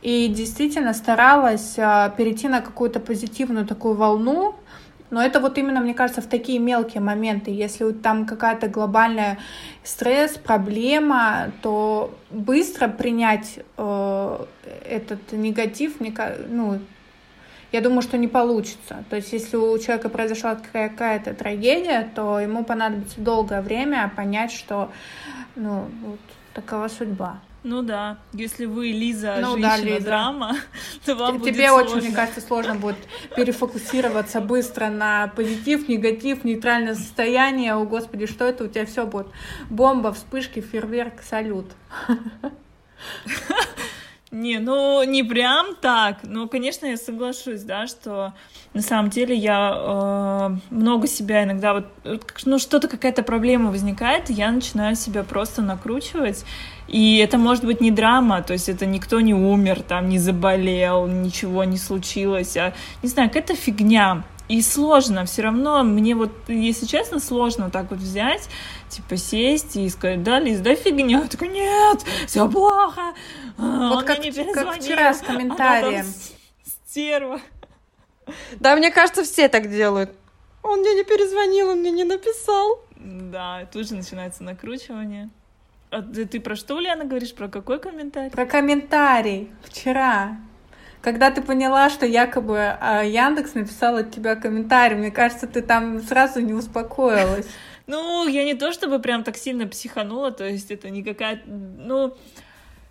и 0.00 0.28
действительно 0.28 0.94
старалась 0.94 1.74
э, 1.76 2.10
перейти 2.16 2.48
на 2.48 2.62
какую-то 2.62 3.00
позитивную 3.00 3.66
такую 3.66 3.96
волну, 3.96 4.54
но 5.10 5.22
это 5.22 5.40
вот 5.40 5.58
именно, 5.58 5.80
мне 5.80 5.94
кажется, 5.94 6.20
в 6.20 6.26
такие 6.26 6.58
мелкие 6.58 7.00
моменты. 7.00 7.50
Если 7.50 7.92
там 7.92 8.26
какая-то 8.26 8.68
глобальная 8.68 9.38
стресс, 9.82 10.32
проблема, 10.36 11.52
то 11.62 12.14
быстро 12.30 12.88
принять 12.88 13.60
э, 13.76 14.46
этот 14.84 15.32
негатив, 15.32 16.00
мне, 16.00 16.14
ну, 16.48 16.78
я 17.72 17.80
думаю, 17.80 18.02
что 18.02 18.16
не 18.16 18.28
получится. 18.28 19.04
То 19.10 19.16
есть, 19.16 19.32
если 19.32 19.56
у 19.56 19.78
человека 19.78 20.08
произошла 20.08 20.56
какая-то 20.56 21.34
трагедия, 21.34 22.10
то 22.14 22.40
ему 22.40 22.64
понадобится 22.64 23.20
долгое 23.20 23.60
время 23.60 24.10
понять, 24.16 24.52
что 24.52 24.90
ну, 25.56 25.86
вот, 26.04 26.20
Такова 26.58 26.88
судьба. 26.88 27.38
Ну 27.68 27.82
да, 27.82 28.16
если 28.32 28.64
вы 28.64 28.86
Лиза, 28.88 29.36
Ну 29.42 29.58
женщина, 29.58 29.68
да, 29.68 29.76
Лиза. 29.76 30.00
драма, 30.06 30.56
то 31.04 31.14
вам 31.14 31.36
будет 31.36 31.54
Тебе 31.54 31.68
сложно. 31.68 31.96
очень, 31.96 32.06
мне 32.06 32.16
кажется, 32.16 32.40
сложно 32.40 32.76
будет 32.76 32.96
перефокусироваться 33.36 34.40
быстро 34.40 34.88
на 34.88 35.28
позитив, 35.36 35.86
негатив, 35.86 36.44
нейтральное 36.44 36.94
состояние. 36.94 37.74
О, 37.74 37.84
Господи, 37.84 38.24
что 38.24 38.46
это? 38.46 38.64
У 38.64 38.68
тебя 38.68 38.86
все 38.86 39.06
будет 39.06 39.26
бомба, 39.68 40.14
вспышки, 40.14 40.60
фейерверк, 40.62 41.20
салют. 41.22 41.66
Не, 44.30 44.58
ну 44.58 45.02
не 45.04 45.22
прям 45.22 45.74
так. 45.80 46.18
Ну, 46.22 46.48
конечно, 46.48 46.84
я 46.84 46.98
соглашусь, 46.98 47.62
да, 47.62 47.86
что 47.86 48.34
на 48.74 48.82
самом 48.82 49.08
деле 49.08 49.34
я 49.34 49.72
э, 49.74 50.56
много 50.70 51.06
себя 51.06 51.44
иногда 51.44 51.72
вот, 51.72 51.86
ну 52.44 52.58
что-то 52.58 52.88
какая-то 52.88 53.22
проблема 53.22 53.70
возникает, 53.70 54.28
и 54.28 54.34
я 54.34 54.50
начинаю 54.50 54.96
себя 54.96 55.22
просто 55.22 55.62
накручивать. 55.62 56.44
И 56.88 57.18
это 57.18 57.38
может 57.38 57.64
быть 57.64 57.80
не 57.80 57.90
драма, 57.90 58.42
то 58.42 58.52
есть 58.52 58.68
это 58.68 58.84
никто 58.84 59.20
не 59.20 59.34
умер, 59.34 59.82
там 59.82 60.08
не 60.10 60.18
заболел, 60.18 61.06
ничего 61.06 61.64
не 61.64 61.78
случилось, 61.78 62.56
а 62.58 62.74
не 63.02 63.08
знаю, 63.08 63.30
какая-то 63.30 63.54
фигня. 63.56 64.24
И 64.48 64.62
сложно, 64.62 65.26
все 65.26 65.42
равно 65.42 65.82
мне 65.82 66.14
вот, 66.14 66.30
если 66.48 66.86
честно, 66.86 67.20
сложно 67.20 67.64
вот 67.64 67.72
так 67.74 67.90
вот 67.90 67.98
взять, 67.98 68.48
типа 68.88 69.16
сесть 69.18 69.76
и 69.76 69.88
сказать, 69.90 70.22
да, 70.22 70.40
Лиз, 70.40 70.60
да 70.60 70.74
фигня. 70.74 71.20
Я 71.22 71.28
такая, 71.28 71.50
нет, 71.50 72.02
все 72.26 72.48
плохо. 72.50 73.12
а, 73.58 73.88
Вот 73.90 73.98
он 73.98 74.04
как, 74.06 74.18
мне 74.20 74.30
не 74.30 74.52
как 74.54 74.74
вчера 74.76 75.12
с 75.12 75.18
там 75.20 75.36
комментарием. 75.36 76.06
с- 76.06 76.32
Стерва. 76.86 77.40
Да, 78.58 78.74
мне 78.76 78.90
кажется, 78.90 79.22
все 79.24 79.48
так 79.48 79.70
делают. 79.70 80.10
Он 80.62 80.80
мне 80.80 80.94
не 80.94 81.04
перезвонил, 81.04 81.68
он 81.70 81.80
мне 81.80 81.90
не 81.90 82.04
написал. 82.04 82.80
Да, 82.96 83.66
тут 83.72 83.86
же 83.88 83.94
начинается 83.94 84.42
накручивание. 84.42 85.28
А 85.90 86.02
ты, 86.02 86.26
ты 86.26 86.40
про 86.40 86.56
что, 86.56 86.74
Ульяна, 86.76 87.04
говоришь? 87.04 87.34
Про 87.34 87.48
какой 87.48 87.78
комментарий? 87.78 88.30
Про 88.30 88.44
комментарий 88.46 89.50
вчера. 89.62 90.36
Когда 91.00 91.30
ты 91.30 91.42
поняла, 91.42 91.90
что 91.90 92.06
якобы 92.06 92.58
а, 92.58 93.02
Яндекс 93.04 93.54
написал 93.54 93.96
от 93.96 94.10
тебя 94.12 94.34
комментарий, 94.34 94.96
мне 94.96 95.10
кажется, 95.10 95.46
ты 95.46 95.62
там 95.62 96.00
сразу 96.02 96.40
не 96.40 96.52
успокоилась. 96.52 97.46
Ну, 97.90 98.28
я 98.28 98.44
не 98.44 98.52
то 98.52 98.70
чтобы 98.70 98.98
прям 98.98 99.24
так 99.24 99.38
сильно 99.38 99.66
психанула, 99.66 100.30
то 100.30 100.46
есть 100.46 100.70
это 100.70 100.90
не 100.90 101.02
какая... 101.02 101.40
Ну, 101.46 102.14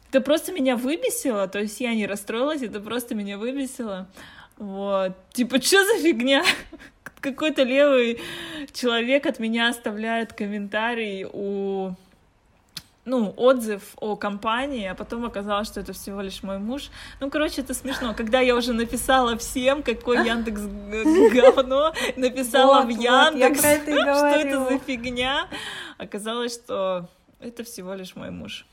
это 0.10 0.22
просто 0.22 0.52
меня 0.52 0.76
выбесило, 0.76 1.48
то 1.48 1.60
есть 1.60 1.80
я 1.80 1.94
не 1.94 2.08
расстроилась, 2.08 2.64
это 2.64 2.80
просто 2.80 3.14
меня 3.14 3.38
выбесило. 3.38 4.08
Вот. 4.58 5.14
Типа, 5.34 5.62
что 5.62 5.86
за 5.86 6.02
фигня? 6.02 6.44
Какой-то 7.20 7.62
левый 7.62 8.20
человек 8.74 9.28
от 9.28 9.38
меня 9.38 9.70
оставляет 9.70 10.34
комментарий 10.34 11.28
у 11.32 11.94
ну, 13.08 13.34
отзыв 13.38 13.82
о 13.96 14.16
компании, 14.16 14.86
а 14.86 14.94
потом 14.94 15.26
оказалось, 15.26 15.68
что 15.68 15.80
это 15.80 15.94
всего 15.94 16.22
лишь 16.22 16.44
мой 16.44 16.60
муж. 16.60 16.90
Ну, 17.22 17.30
короче, 17.30 17.62
это 17.62 17.74
смешно. 17.74 18.14
Когда 18.14 18.42
я 18.42 18.56
уже 18.56 18.74
написала 18.74 19.38
всем, 19.38 19.82
какой 19.82 20.28
Яндекс 20.28 20.62
говно, 21.34 21.94
написала 22.18 22.82
Вот, 22.82 22.94
в 22.94 22.96
вот, 22.96 23.04
Яндекс, 23.04 23.62
про 23.62 23.70
это 23.70 23.92
что 24.16 24.28
это 24.28 24.66
за 24.66 24.78
фигня, 24.80 25.48
оказалось, 25.98 26.54
что 26.54 27.08
это 27.40 27.64
всего 27.64 27.94
лишь 27.94 28.16
мой 28.16 28.32
муж. 28.32 28.66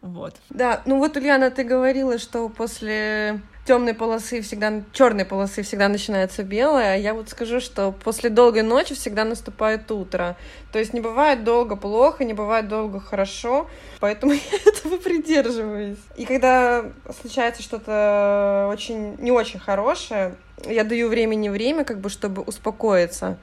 Вот. 0.00 0.36
Да, 0.50 0.82
ну 0.86 0.98
вот, 0.98 1.16
Ульяна, 1.16 1.50
ты 1.50 1.64
говорила, 1.64 2.18
что 2.18 2.48
после 2.48 3.40
темной 3.66 3.94
полосы 3.94 4.42
всегда, 4.42 4.82
черной 4.92 5.24
полосы 5.24 5.62
всегда 5.62 5.88
начинается 5.88 6.44
белая, 6.44 6.94
а 6.94 6.96
я 6.96 7.14
вот 7.14 7.28
скажу, 7.30 7.58
что 7.58 7.92
после 7.92 8.30
долгой 8.30 8.62
ночи 8.62 8.94
всегда 8.94 9.24
наступает 9.24 9.90
утро. 9.90 10.36
То 10.72 10.78
есть 10.78 10.92
не 10.92 11.00
бывает 11.00 11.42
долго 11.42 11.74
плохо, 11.74 12.24
не 12.24 12.32
бывает 12.32 12.68
долго 12.68 13.00
хорошо, 13.00 13.68
поэтому 13.98 14.32
я 14.34 14.40
этого 14.64 14.98
придерживаюсь. 14.98 15.98
И 16.16 16.26
когда 16.26 16.84
случается 17.20 17.62
что-то 17.62 18.68
очень, 18.70 19.16
не 19.18 19.32
очень 19.32 19.58
хорошее, 19.58 20.36
я 20.64 20.84
даю 20.84 21.08
времени 21.08 21.48
время, 21.48 21.84
как 21.84 22.00
бы, 22.00 22.08
чтобы 22.08 22.42
успокоиться. 22.42 23.38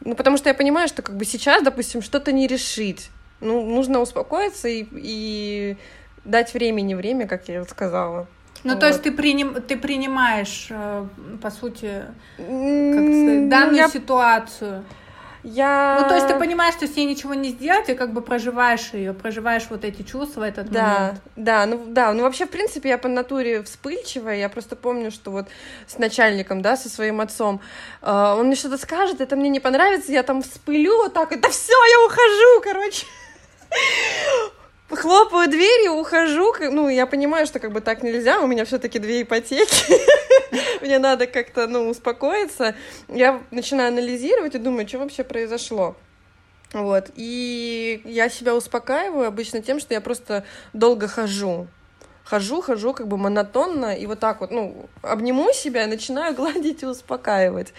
Ну, 0.00 0.16
потому 0.16 0.38
что 0.38 0.48
я 0.48 0.54
понимаю, 0.54 0.88
что 0.88 1.02
как 1.02 1.16
бы 1.16 1.24
сейчас, 1.24 1.62
допустим, 1.62 2.00
что-то 2.00 2.32
не 2.32 2.46
решить. 2.46 3.10
Ну, 3.42 3.64
нужно 3.66 4.00
успокоиться 4.00 4.68
и, 4.68 4.86
и 4.92 5.76
дать 6.24 6.54
времени 6.54 6.94
время, 6.94 7.26
как 7.26 7.48
я 7.48 7.64
сказала. 7.64 8.26
Ну, 8.64 8.70
Вот. 8.74 8.80
то 8.80 8.86
есть 8.86 9.02
ты, 9.02 9.10
приним, 9.10 9.54
ты 9.54 9.76
принимаешь, 9.76 10.68
э, 10.70 11.04
по 11.42 11.50
сути, 11.50 12.04
как 12.36 12.46
сказать, 12.46 13.40
ну, 13.42 13.50
данную 13.50 13.76
я, 13.76 13.88
ситуацию. 13.88 14.84
я... 15.42 15.98
Ну, 16.00 16.08
то 16.08 16.14
есть 16.14 16.28
ты 16.28 16.36
понимаешь, 16.36 16.74
что 16.74 16.86
с 16.86 16.94
ней 16.94 17.06
ничего 17.06 17.34
не 17.34 17.48
сделать, 17.48 17.88
и 17.88 17.94
как 17.94 18.12
бы 18.12 18.20
проживаешь 18.22 18.90
ее, 18.92 19.14
проживаешь 19.14 19.66
вот 19.68 19.84
эти 19.84 20.02
чувства 20.02 20.44
этот 20.44 20.70
Да, 20.70 20.98
момент. 21.00 21.20
да, 21.34 21.66
ну 21.66 21.84
да, 21.88 22.12
ну 22.12 22.22
вообще, 22.22 22.46
в 22.46 22.50
принципе, 22.50 22.90
я 22.90 22.98
по 22.98 23.08
натуре 23.08 23.64
вспыльчивая, 23.64 24.36
я 24.36 24.48
просто 24.48 24.76
помню, 24.76 25.10
что 25.10 25.32
вот 25.32 25.48
с 25.88 25.98
начальником, 25.98 26.62
да, 26.62 26.76
со 26.76 26.88
своим 26.88 27.20
отцом, 27.20 27.60
э, 28.00 28.08
он 28.38 28.46
мне 28.46 28.54
что-то 28.54 28.78
скажет, 28.78 29.20
это 29.20 29.34
мне 29.34 29.48
не 29.48 29.58
понравится, 29.58 30.12
я 30.12 30.22
там 30.22 30.42
вспылю 30.42 30.96
вот 30.98 31.14
так, 31.14 31.30
да 31.40 31.48
все, 31.48 31.72
я 31.72 32.06
ухожу, 32.06 32.60
короче. 32.62 33.06
Хлопаю 34.88 35.48
дверью, 35.48 35.94
ухожу, 35.94 36.54
ну, 36.70 36.88
я 36.88 37.06
понимаю, 37.06 37.46
что 37.46 37.58
как 37.58 37.72
бы 37.72 37.80
так 37.80 38.02
нельзя, 38.02 38.40
у 38.40 38.46
меня 38.46 38.64
все-таки 38.64 38.98
две 38.98 39.22
ипотеки, 39.22 39.96
мне 40.82 40.98
надо 40.98 41.26
как-то, 41.26 41.66
ну, 41.66 41.88
успокоиться. 41.88 42.76
Я 43.08 43.42
начинаю 43.50 43.88
анализировать 43.88 44.54
и 44.54 44.58
думаю, 44.58 44.86
что 44.86 44.98
вообще 44.98 45.24
произошло. 45.24 45.96
Вот, 46.72 47.10
и 47.16 48.02
я 48.04 48.28
себя 48.28 48.54
успокаиваю 48.54 49.26
обычно 49.26 49.60
тем, 49.60 49.80
что 49.80 49.94
я 49.94 50.00
просто 50.00 50.44
долго 50.72 51.08
хожу. 51.08 51.68
Хожу, 52.24 52.62
хожу 52.62 52.92
как 52.92 53.08
бы 53.08 53.16
монотонно, 53.16 53.96
и 53.96 54.06
вот 54.06 54.20
так 54.20 54.40
вот, 54.40 54.50
ну, 54.50 54.88
обниму 55.02 55.52
себя 55.52 55.86
начинаю 55.86 56.34
гладить 56.36 56.82
и 56.82 56.86
успокаивать. 56.86 57.72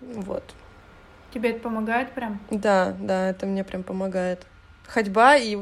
Вот. 0.00 0.44
Тебе 1.32 1.50
это 1.50 1.60
помогает 1.60 2.12
прям? 2.12 2.40
Да, 2.50 2.94
да, 2.98 3.30
это 3.30 3.46
мне 3.46 3.64
прям 3.64 3.82
помогает. 3.82 4.46
Ходьба 4.86 5.36
и... 5.36 5.58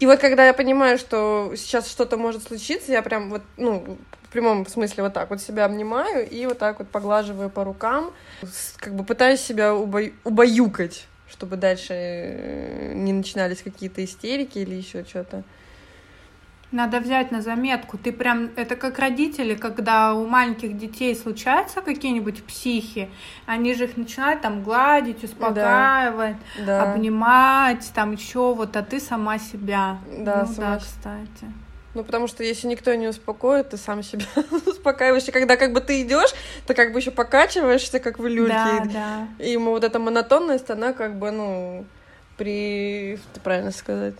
И 0.00 0.06
вот 0.06 0.18
когда 0.18 0.46
я 0.46 0.52
понимаю, 0.52 0.98
что 0.98 1.52
сейчас 1.56 1.88
что-то 1.88 2.16
может 2.16 2.42
случиться, 2.42 2.90
я 2.90 3.02
прям 3.02 3.30
вот, 3.30 3.42
ну, 3.56 3.98
в 4.22 4.28
прямом 4.32 4.66
смысле 4.66 5.04
вот 5.04 5.12
так 5.12 5.30
вот 5.30 5.40
себя 5.40 5.64
обнимаю 5.64 6.28
и 6.28 6.44
вот 6.46 6.58
так 6.58 6.80
вот 6.80 6.88
поглаживаю 6.88 7.50
по 7.50 7.62
рукам, 7.62 8.12
как 8.78 8.94
бы 8.94 9.04
пытаюсь 9.04 9.40
себя 9.40 9.74
убо- 9.74 10.12
убаюкать, 10.24 11.06
чтобы 11.28 11.56
дальше 11.56 11.92
э, 11.94 12.92
не 12.94 13.12
начинались 13.12 13.62
какие-то 13.62 14.04
истерики 14.04 14.58
или 14.58 14.74
еще 14.74 15.04
что-то. 15.04 15.44
Надо 16.72 17.00
взять 17.00 17.30
на 17.30 17.42
заметку. 17.42 17.98
Ты 17.98 18.12
прям, 18.12 18.50
это 18.56 18.76
как 18.76 18.98
родители, 18.98 19.54
когда 19.54 20.14
у 20.14 20.26
маленьких 20.26 20.76
детей 20.78 21.14
случаются 21.14 21.82
какие-нибудь 21.82 22.42
психи, 22.44 23.10
они 23.44 23.74
же 23.74 23.84
их 23.84 23.98
начинают 23.98 24.40
там 24.40 24.62
гладить, 24.62 25.22
успокаивать, 25.22 26.36
Да. 26.64 26.94
обнимать, 26.94 27.90
там 27.94 28.12
еще 28.12 28.54
вот, 28.54 28.74
а 28.76 28.82
ты 28.82 29.00
сама 29.00 29.38
себя. 29.38 29.98
Да, 30.18 30.46
ну, 30.48 30.54
сама 30.54 30.70
да, 30.70 30.78
кстати. 30.78 31.52
Ну, 31.94 32.04
потому 32.04 32.26
что 32.26 32.42
если 32.42 32.68
никто 32.68 32.94
не 32.94 33.06
успокоит, 33.06 33.68
ты 33.68 33.76
сам 33.76 34.02
себя 34.02 34.24
успокаиваешь. 34.66 35.28
И 35.28 35.30
когда 35.30 35.56
как 35.58 35.74
бы 35.74 35.80
ты 35.82 36.00
идешь, 36.00 36.30
ты 36.66 36.72
как 36.72 36.92
бы 36.94 37.00
еще 37.00 37.10
покачиваешься, 37.10 38.00
как 38.00 38.18
в 38.18 38.26
люльке. 38.26 38.54
Да, 38.54 39.28
да. 39.38 39.44
И 39.44 39.58
вот 39.58 39.84
эта 39.84 39.98
монотонность, 39.98 40.70
она 40.70 40.94
как 40.94 41.18
бы, 41.18 41.30
ну, 41.30 41.84
при... 42.38 43.18
Что 43.30 43.40
правильно 43.40 43.72
сказать? 43.72 44.14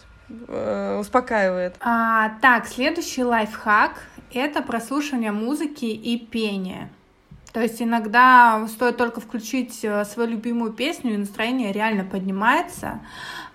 Э, 0.49 0.99
успокаивает. 0.99 1.77
А, 1.81 2.31
так, 2.41 2.67
следующий 2.67 3.25
лайфхак— 3.25 4.03
это 4.33 4.63
прослушивание 4.63 5.33
музыки 5.33 5.85
и 5.85 6.19
пение. 6.19 6.89
То 7.53 7.61
есть 7.61 7.83
иногда 7.83 8.67
стоит 8.69 8.97
только 8.97 9.21
включить 9.21 9.81
э, 9.83 10.05
свою 10.07 10.31
любимую 10.31 10.73
песню, 10.73 11.15
и 11.15 11.19
настроение 11.19 11.73
реально 11.73 12.05
поднимается. 12.05 13.01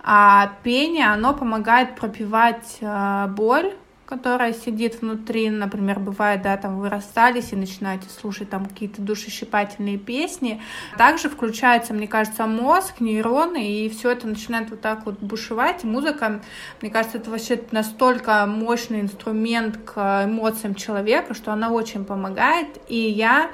А 0.03 0.53
пение, 0.63 1.07
оно 1.07 1.33
помогает 1.33 1.95
пропивать 1.95 2.77
э, 2.79 3.27
боль, 3.29 3.73
которая 4.07 4.53
сидит 4.53 5.01
внутри, 5.01 5.49
например, 5.49 5.99
бывает, 5.99 6.41
да, 6.41 6.55
там 6.55 6.79
вы 6.79 6.89
расстались 6.89 7.51
и 7.51 7.57
начинаете 7.57 8.07
слушать 8.09 8.49
там 8.49 8.65
какие-то 8.65 9.01
душещипательные 9.01 9.97
песни. 9.97 10.61
Также 10.97 11.29
включается, 11.29 11.93
мне 11.93 12.07
кажется, 12.07 12.47
мозг, 12.47 13.01
нейроны, 13.01 13.69
и 13.69 13.89
все 13.89 14.11
это 14.11 14.25
начинает 14.25 14.69
вот 14.69 14.79
так 14.79 15.05
вот 15.05 15.19
бушевать. 15.19 15.83
Музыка, 15.83 16.41
мне 16.81 16.89
кажется, 16.89 17.17
это 17.17 17.29
вообще 17.29 17.61
настолько 17.71 18.45
мощный 18.45 19.01
инструмент 19.01 19.77
к 19.77 20.23
эмоциям 20.25 20.73
человека, 20.73 21.33
что 21.33 21.51
она 21.51 21.69
очень 21.69 22.05
помогает. 22.05 22.67
И 22.87 22.97
я 22.97 23.51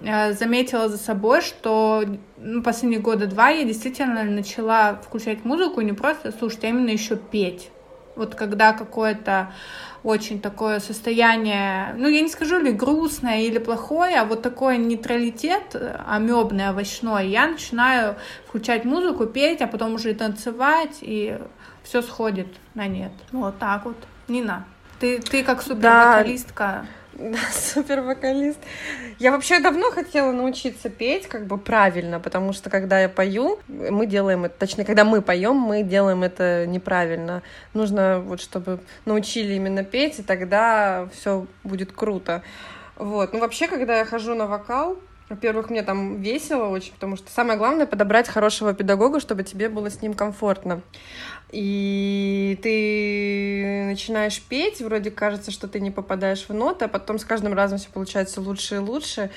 э, 0.00 0.32
заметила 0.32 0.88
за 0.88 0.96
собой, 0.96 1.42
что 1.42 2.04
ну, 2.38 2.62
последние 2.62 3.02
года 3.02 3.26
два 3.26 3.50
я 3.50 3.64
действительно 3.64 4.24
начала 4.24 4.94
включать 4.94 5.44
музыку 5.44 5.82
и 5.82 5.84
не 5.84 5.92
просто 5.92 6.32
слушать, 6.32 6.64
а 6.64 6.68
именно 6.68 6.88
еще 6.88 7.16
петь. 7.16 7.70
Вот 8.16 8.34
когда 8.34 8.72
какое-то 8.72 9.52
очень 10.02 10.40
такое 10.40 10.80
состояние, 10.80 11.94
ну, 11.96 12.08
я 12.08 12.22
не 12.22 12.28
скажу 12.28 12.58
ли 12.58 12.72
грустное 12.72 13.42
или 13.42 13.58
плохое, 13.58 14.20
а 14.20 14.24
вот 14.24 14.42
такой 14.42 14.78
нейтралитет 14.78 15.74
э, 15.74 16.00
амебный, 16.06 16.68
овощной, 16.68 17.28
я 17.28 17.46
начинаю 17.46 18.16
включать 18.48 18.84
музыку, 18.84 19.26
петь, 19.26 19.60
а 19.60 19.66
потом 19.66 19.94
уже 19.94 20.12
и 20.12 20.14
танцевать, 20.14 20.98
и 21.02 21.38
все 21.82 22.02
сходит 22.02 22.48
на 22.74 22.86
нет. 22.86 23.12
Вот 23.32 23.58
так 23.58 23.84
вот. 23.84 23.96
Нина, 24.28 24.64
ты, 25.00 25.18
ты 25.20 25.42
как 25.42 25.60
супервокалистка. 25.60 26.64
Да, 26.82 26.86
супер 27.52 28.00
вокалист. 28.00 28.58
Я 29.18 29.32
вообще 29.32 29.60
давно 29.60 29.90
хотела 29.90 30.32
научиться 30.32 30.88
петь 30.88 31.26
как 31.26 31.46
бы 31.46 31.58
правильно, 31.58 32.20
потому 32.20 32.52
что 32.52 32.70
когда 32.70 33.00
я 33.00 33.08
пою, 33.08 33.58
мы 33.68 34.06
делаем 34.06 34.44
это, 34.44 34.54
точнее, 34.58 34.84
когда 34.84 35.04
мы 35.04 35.22
поем, 35.22 35.56
мы 35.56 35.82
делаем 35.82 36.22
это 36.22 36.66
неправильно. 36.66 37.42
Нужно 37.74 38.20
вот, 38.20 38.40
чтобы 38.40 38.80
научили 39.04 39.54
именно 39.54 39.84
петь, 39.84 40.18
и 40.18 40.22
тогда 40.22 41.08
все 41.12 41.46
будет 41.64 41.92
круто. 41.92 42.42
Вот. 42.96 43.32
Ну, 43.32 43.40
вообще, 43.40 43.66
когда 43.66 43.98
я 43.98 44.04
хожу 44.04 44.34
на 44.34 44.46
вокал, 44.46 44.98
во-первых, 45.30 45.70
мне 45.70 45.82
там 45.82 46.20
весело 46.20 46.66
очень, 46.66 46.92
потому 46.92 47.16
что 47.16 47.30
самое 47.30 47.56
главное 47.56 47.86
подобрать 47.86 48.28
хорошего 48.28 48.74
педагога, 48.74 49.20
чтобы 49.20 49.44
тебе 49.44 49.68
было 49.68 49.88
с 49.88 50.02
ним 50.02 50.14
комфортно. 50.14 50.82
И 51.52 52.58
ты 52.62 53.86
начинаешь 53.86 54.40
петь, 54.40 54.80
вроде 54.80 55.10
кажется, 55.10 55.50
что 55.50 55.66
ты 55.66 55.80
не 55.80 55.90
попадаешь 55.90 56.46
в 56.48 56.54
ноты, 56.54 56.84
а 56.84 56.88
потом 56.88 57.18
с 57.18 57.24
каждым 57.24 57.54
разом 57.54 57.78
все 57.78 57.88
получается 57.88 58.40
лучше 58.40 58.76
и 58.76 58.78
лучше. 58.78 59.30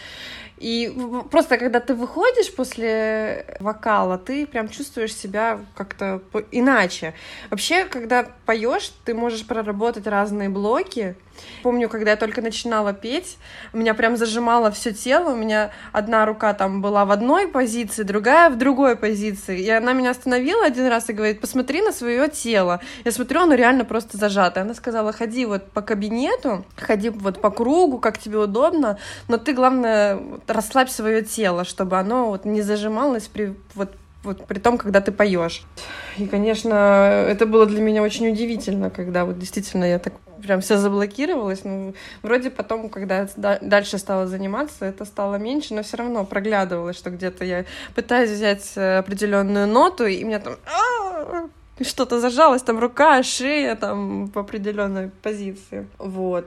И 0.57 0.95
просто 1.31 1.57
когда 1.57 1.79
ты 1.79 1.95
выходишь 1.95 2.53
после 2.53 3.57
вокала, 3.59 4.17
ты 4.17 4.45
прям 4.45 4.69
чувствуешь 4.69 5.15
себя 5.15 5.59
как-то 5.75 6.21
иначе. 6.51 7.13
Вообще, 7.49 7.85
когда 7.85 8.29
поешь, 8.45 8.91
ты 9.03 9.13
можешь 9.13 9.45
проработать 9.45 10.07
разные 10.07 10.49
блоки. 10.49 11.15
Помню, 11.63 11.89
когда 11.89 12.11
я 12.11 12.17
только 12.17 12.41
начинала 12.41 12.93
петь, 12.93 13.37
у 13.71 13.77
меня 13.77 13.93
прям 13.93 14.17
зажимало 14.17 14.71
все 14.71 14.93
тело, 14.93 15.31
у 15.31 15.35
меня 15.35 15.71
одна 15.91 16.25
рука 16.25 16.53
там 16.53 16.81
была 16.81 17.05
в 17.05 17.11
одной 17.11 17.47
позиции, 17.47 18.03
другая 18.03 18.49
в 18.49 18.57
другой 18.57 18.95
позиции. 18.95 19.61
И 19.61 19.69
она 19.69 19.93
меня 19.93 20.11
остановила 20.11 20.65
один 20.65 20.87
раз 20.87 21.09
и 21.09 21.13
говорит, 21.13 21.41
посмотри 21.41 21.81
на 21.81 21.91
свое 21.91 22.29
тело. 22.29 22.81
Я 23.05 23.11
смотрю, 23.11 23.41
оно 23.41 23.55
реально 23.55 23.85
просто 23.85 24.17
зажато. 24.17 24.61
Она 24.61 24.73
сказала, 24.73 25.13
ходи 25.13 25.45
вот 25.45 25.71
по 25.71 25.81
кабинету, 25.81 26.65
ходи 26.75 27.09
вот 27.09 27.41
по 27.41 27.49
кругу, 27.49 27.99
как 27.99 28.17
тебе 28.17 28.37
удобно, 28.37 28.97
но 29.27 29.37
ты, 29.37 29.53
главное, 29.53 30.19
расслабь 30.47 30.89
свое 30.89 31.23
тело, 31.23 31.63
чтобы 31.63 31.97
оно 31.97 32.27
вот 32.27 32.45
не 32.45 32.61
зажималось 32.61 33.27
при 33.27 33.55
вот 33.75 33.89
вот 34.23 34.45
при 34.45 34.59
том, 34.59 34.77
когда 34.77 35.01
ты 35.01 35.11
поешь. 35.11 35.63
И, 36.17 36.27
конечно, 36.27 37.25
это 37.27 37.45
было 37.45 37.65
для 37.65 37.81
меня 37.81 38.01
очень 38.01 38.29
удивительно, 38.29 38.89
когда 38.89 39.25
вот 39.25 39.37
действительно 39.37 39.85
я 39.85 39.99
так 39.99 40.13
прям 40.41 40.61
вся 40.61 40.77
заблокировалась. 40.77 41.63
Ну, 41.63 41.93
вроде 42.21 42.49
потом, 42.49 42.89
когда 42.89 43.19
я 43.19 43.59
дальше 43.61 43.97
стала 43.97 44.27
заниматься, 44.27 44.85
это 44.85 45.05
стало 45.05 45.35
меньше, 45.35 45.73
но 45.73 45.83
все 45.83 45.97
равно 45.97 46.25
проглядывалось, 46.25 46.97
что 46.97 47.09
где-то 47.09 47.45
я 47.45 47.65
пытаюсь 47.95 48.29
взять 48.29 48.73
э, 48.75 48.97
определенную 48.97 49.67
ноту, 49.67 50.05
и 50.05 50.23
меня 50.23 50.39
там 50.39 50.55
что-то 51.81 52.19
зажалось, 52.19 52.61
там 52.61 52.79
рука, 52.79 53.23
шея, 53.23 53.75
там 53.75 54.27
в 54.27 54.37
определенной 54.37 55.09
позиции. 55.21 55.87
Вот. 55.97 56.45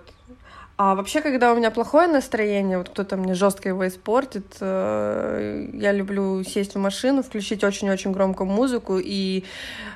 А 0.78 0.94
вообще, 0.94 1.22
когда 1.22 1.52
у 1.52 1.56
меня 1.56 1.70
плохое 1.70 2.06
настроение, 2.06 2.76
вот 2.76 2.90
кто-то 2.90 3.16
мне 3.16 3.32
жестко 3.32 3.70
его 3.70 3.88
испортит, 3.88 4.56
э, 4.60 5.70
я 5.72 5.92
люблю 5.92 6.44
сесть 6.44 6.74
в 6.74 6.78
машину, 6.78 7.22
включить 7.22 7.64
очень-очень 7.64 8.12
громкую 8.12 8.50
музыку 8.50 8.98
и 9.02 9.44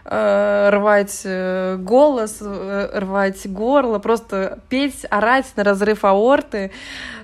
э, 0.07 0.71
рвать 0.73 1.21
э, 1.25 1.77
голос, 1.77 2.39
рвать 2.41 3.47
горло, 3.53 3.99
просто 3.99 4.61
петь, 4.71 5.05
орать 5.11 5.53
на 5.55 5.65
разрыв 5.65 6.03
аорты, 6.07 6.71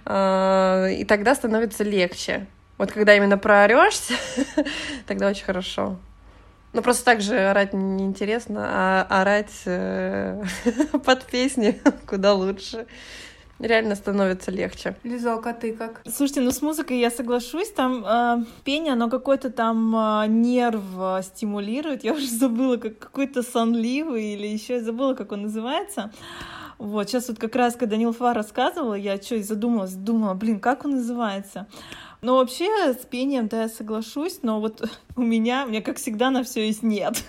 и 0.05 1.07
тогда 1.09 1.35
становится 1.35 1.83
легче. 1.83 2.47
Вот 2.77 2.93
когда 2.93 3.17
именно 3.17 3.39
проорешься, 3.39 4.15
тогда 5.07 5.29
очень 5.29 5.45
хорошо. 5.45 5.97
Ну, 6.75 6.83
просто 6.83 7.07
так 7.07 7.23
же 7.23 7.39
орать 7.39 7.73
неинтересно, 7.73 8.67
а 8.69 9.07
орать 9.09 9.63
под 11.07 11.25
песни 11.25 11.81
куда 12.07 12.35
лучше 12.35 12.87
реально 13.59 13.95
становится 13.95 14.51
легче. 14.51 14.97
Лизок, 15.03 15.47
а 15.47 15.53
ты 15.53 15.73
как? 15.73 16.03
Слушайте, 16.07 16.41
ну 16.41 16.51
с 16.51 16.63
музыкой 16.63 16.99
я 16.99 17.11
соглашусь, 17.11 17.71
там 17.71 18.05
э, 18.07 18.45
пение, 18.65 18.93
оно 18.93 19.09
какой-то 19.09 19.51
там 19.51 19.95
э, 19.97 20.27
нерв 20.29 20.83
э, 20.99 21.23
стимулирует, 21.23 22.05
я 22.05 22.13
уже 22.13 22.27
забыла, 22.31 22.77
как 22.77 22.99
какой-то 22.99 23.43
сонливый 23.43 24.35
или 24.35 24.47
еще 24.47 24.75
я 24.75 24.83
забыла, 24.83 25.15
как 25.15 25.33
он 25.33 25.43
называется. 25.43 26.13
Вот, 26.79 27.09
сейчас 27.09 27.29
вот 27.29 27.39
как 27.39 27.57
раз, 27.57 27.75
когда 27.75 27.97
Нилфа 27.97 28.35
рассказывала, 28.35 28.95
я 28.95 29.17
что 29.17 29.37
и 29.37 29.43
задумалась, 29.43 29.95
думала, 29.95 30.35
блин, 30.35 30.61
как 30.61 30.85
он 30.85 30.93
называется? 30.93 31.67
Но 32.21 32.37
вообще 32.37 32.93
с 32.93 33.07
пением, 33.07 33.49
да, 33.49 33.63
я 33.63 33.69
соглашусь, 33.69 34.41
но 34.43 34.61
вот 34.61 34.89
у 35.17 35.23
меня, 35.23 35.65
у 35.65 35.69
меня 35.69 35.81
как 35.81 35.97
всегда 35.97 36.31
на 36.31 36.45
все 36.45 36.67
есть 36.67 36.83
нет. 36.83 37.23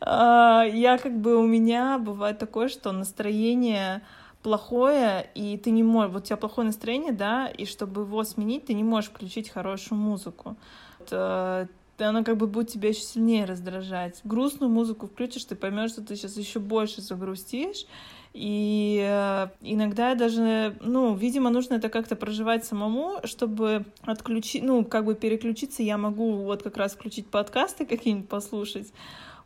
А, 0.00 0.64
я 0.72 0.98
как 0.98 1.18
бы, 1.18 1.36
у 1.36 1.46
меня 1.46 1.98
бывает 1.98 2.38
такое, 2.38 2.68
что 2.68 2.92
настроение 2.92 4.02
плохое, 4.42 5.30
и 5.34 5.56
ты 5.56 5.70
не 5.70 5.82
можешь, 5.82 6.12
вот 6.12 6.22
у 6.22 6.26
тебя 6.26 6.36
плохое 6.36 6.66
настроение, 6.66 7.12
да, 7.12 7.48
и 7.48 7.64
чтобы 7.64 8.02
его 8.02 8.22
сменить, 8.24 8.66
ты 8.66 8.74
не 8.74 8.84
можешь 8.84 9.10
включить 9.10 9.48
хорошую 9.48 9.98
музыку. 9.98 10.56
Это, 11.00 11.68
она 11.98 12.24
как 12.24 12.36
бы 12.36 12.46
будет 12.46 12.68
тебя 12.68 12.88
еще 12.88 13.02
сильнее 13.02 13.44
раздражать. 13.44 14.20
Грустную 14.24 14.70
музыку 14.70 15.06
включишь, 15.06 15.44
ты 15.44 15.54
поймешь, 15.54 15.92
что 15.92 16.02
ты 16.02 16.16
сейчас 16.16 16.36
еще 16.36 16.58
больше 16.58 17.00
загрустишь. 17.00 17.86
И 18.32 19.04
э, 19.06 19.48
иногда 19.60 20.14
даже, 20.14 20.74
ну, 20.80 21.14
видимо, 21.14 21.50
нужно 21.50 21.74
это 21.74 21.90
как-то 21.90 22.16
проживать 22.16 22.64
самому, 22.64 23.20
чтобы 23.24 23.84
отключить, 24.02 24.62
ну, 24.62 24.84
как 24.84 25.04
бы 25.04 25.14
переключиться. 25.14 25.82
Я 25.82 25.98
могу 25.98 26.32
вот 26.36 26.62
как 26.62 26.78
раз 26.78 26.92
включить 26.92 27.28
подкасты 27.28 27.84
какие-нибудь 27.84 28.28
послушать, 28.30 28.90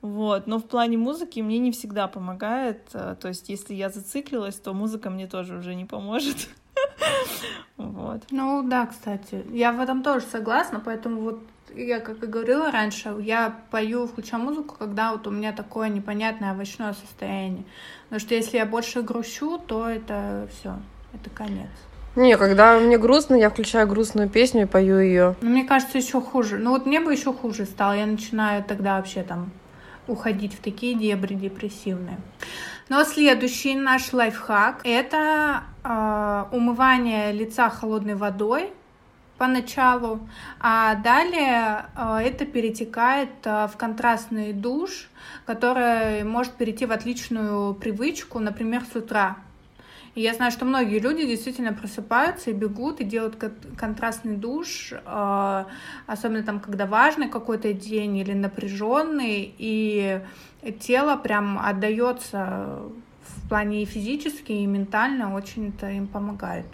вот. 0.03 0.47
Но 0.47 0.59
в 0.59 0.65
плане 0.65 0.99
музыки 0.99 1.41
мне 1.41 1.59
не 1.59 1.73
всегда 1.73 2.09
помогает. 2.09 2.81
Э, 2.93 3.17
то 3.21 3.29
есть, 3.29 3.49
если 3.49 3.75
я 3.75 3.91
зациклилась, 3.91 4.57
то 4.57 4.73
музыка 4.73 5.11
мне 5.11 5.27
тоже 5.27 5.57
уже 5.57 5.75
не 5.75 5.85
поможет. 5.85 6.49
Вот. 7.77 8.23
Ну 8.31 8.63
да, 8.63 8.87
кстати. 8.87 9.45
Я 9.51 9.73
в 9.73 9.81
этом 9.81 10.03
тоже 10.03 10.25
согласна, 10.25 10.81
поэтому 10.83 11.21
вот 11.21 11.41
я, 11.75 12.01
как 12.01 12.23
и 12.23 12.27
говорила 12.27 12.71
раньше, 12.71 13.15
я 13.21 13.55
пою, 13.71 14.07
включаю 14.07 14.43
музыку, 14.43 14.77
когда 14.79 15.13
вот 15.13 15.27
у 15.27 15.31
меня 15.31 15.53
такое 15.53 15.89
непонятное 15.89 16.53
овощное 16.53 16.95
состояние. 16.95 17.65
Потому 18.05 18.21
что 18.21 18.35
если 18.35 18.57
я 18.57 18.67
больше 18.67 19.03
грущу, 19.03 19.59
то 19.59 19.89
это 19.89 20.49
все, 20.53 20.77
это 21.13 21.29
конец. 21.31 21.69
Не, 22.17 22.39
когда 22.39 22.79
мне 22.79 22.97
грустно, 22.97 23.35
я 23.35 23.51
включаю 23.51 23.87
грустную 23.87 24.31
песню 24.31 24.63
и 24.63 24.67
пою 24.67 24.99
ее. 24.99 25.37
Ну, 25.43 25.51
мне 25.51 25.65
кажется, 25.65 25.99
еще 25.99 26.21
хуже. 26.23 26.59
Ну 26.59 26.71
вот 26.71 26.87
мне 26.87 27.01
бы 27.01 27.13
еще 27.13 27.33
хуже 27.35 27.67
стало. 27.67 27.93
Я 27.93 28.07
начинаю 28.07 28.65
тогда 28.65 28.97
вообще 28.97 29.23
там 29.23 29.51
уходить 30.09 30.55
в 30.55 30.63
такие 30.63 30.95
дебри 30.95 31.35
депрессивные. 31.35 32.19
Но 32.89 33.03
следующий 33.05 33.75
наш 33.75 34.13
лайфхак– 34.13 34.81
это 34.85 35.65
э, 35.83 36.45
умывание 36.53 37.33
лица 37.33 37.69
холодной 37.69 38.15
водой 38.15 38.73
поначалу, 39.39 40.21
а 40.61 40.95
далее 40.95 41.87
э, 41.97 42.19
это 42.25 42.47
перетекает 42.47 43.31
э, 43.45 43.67
в 43.67 43.77
контрастный 43.77 44.53
душ, 44.53 45.09
который 45.47 46.23
может 46.25 46.53
перейти 46.53 46.87
в 46.87 46.93
отличную 46.93 47.75
привычку, 47.75 48.39
например, 48.39 48.85
с 48.91 48.95
утра. 48.97 49.37
И 50.17 50.23
я 50.23 50.33
знаю, 50.33 50.51
что 50.51 50.65
многие 50.65 50.99
люди 50.99 51.27
действительно 51.27 51.75
просыпаются 51.75 52.51
и 52.51 52.55
бегут 52.55 53.01
и 53.01 53.05
делают 53.05 53.37
контрастный 53.77 54.37
душ, 54.37 54.95
а, 55.05 55.67
особенно 56.07 56.43
там, 56.43 56.59
когда 56.59 56.87
важный 56.87 57.29
какой-то 57.29 57.75
день 57.75 58.17
или 58.17 58.33
напряженный, 58.33 59.55
и 59.59 60.23
тело 60.81 61.17
прям 61.17 61.59
отдается 61.59 62.81
в 63.21 63.49
плане 63.51 63.83
и 63.83 63.85
физически, 63.85 64.53
и 64.53 64.65
ментально 64.65 65.35
очень 65.35 65.69
это 65.69 65.91
им 65.91 66.07
помогает. 66.07 66.67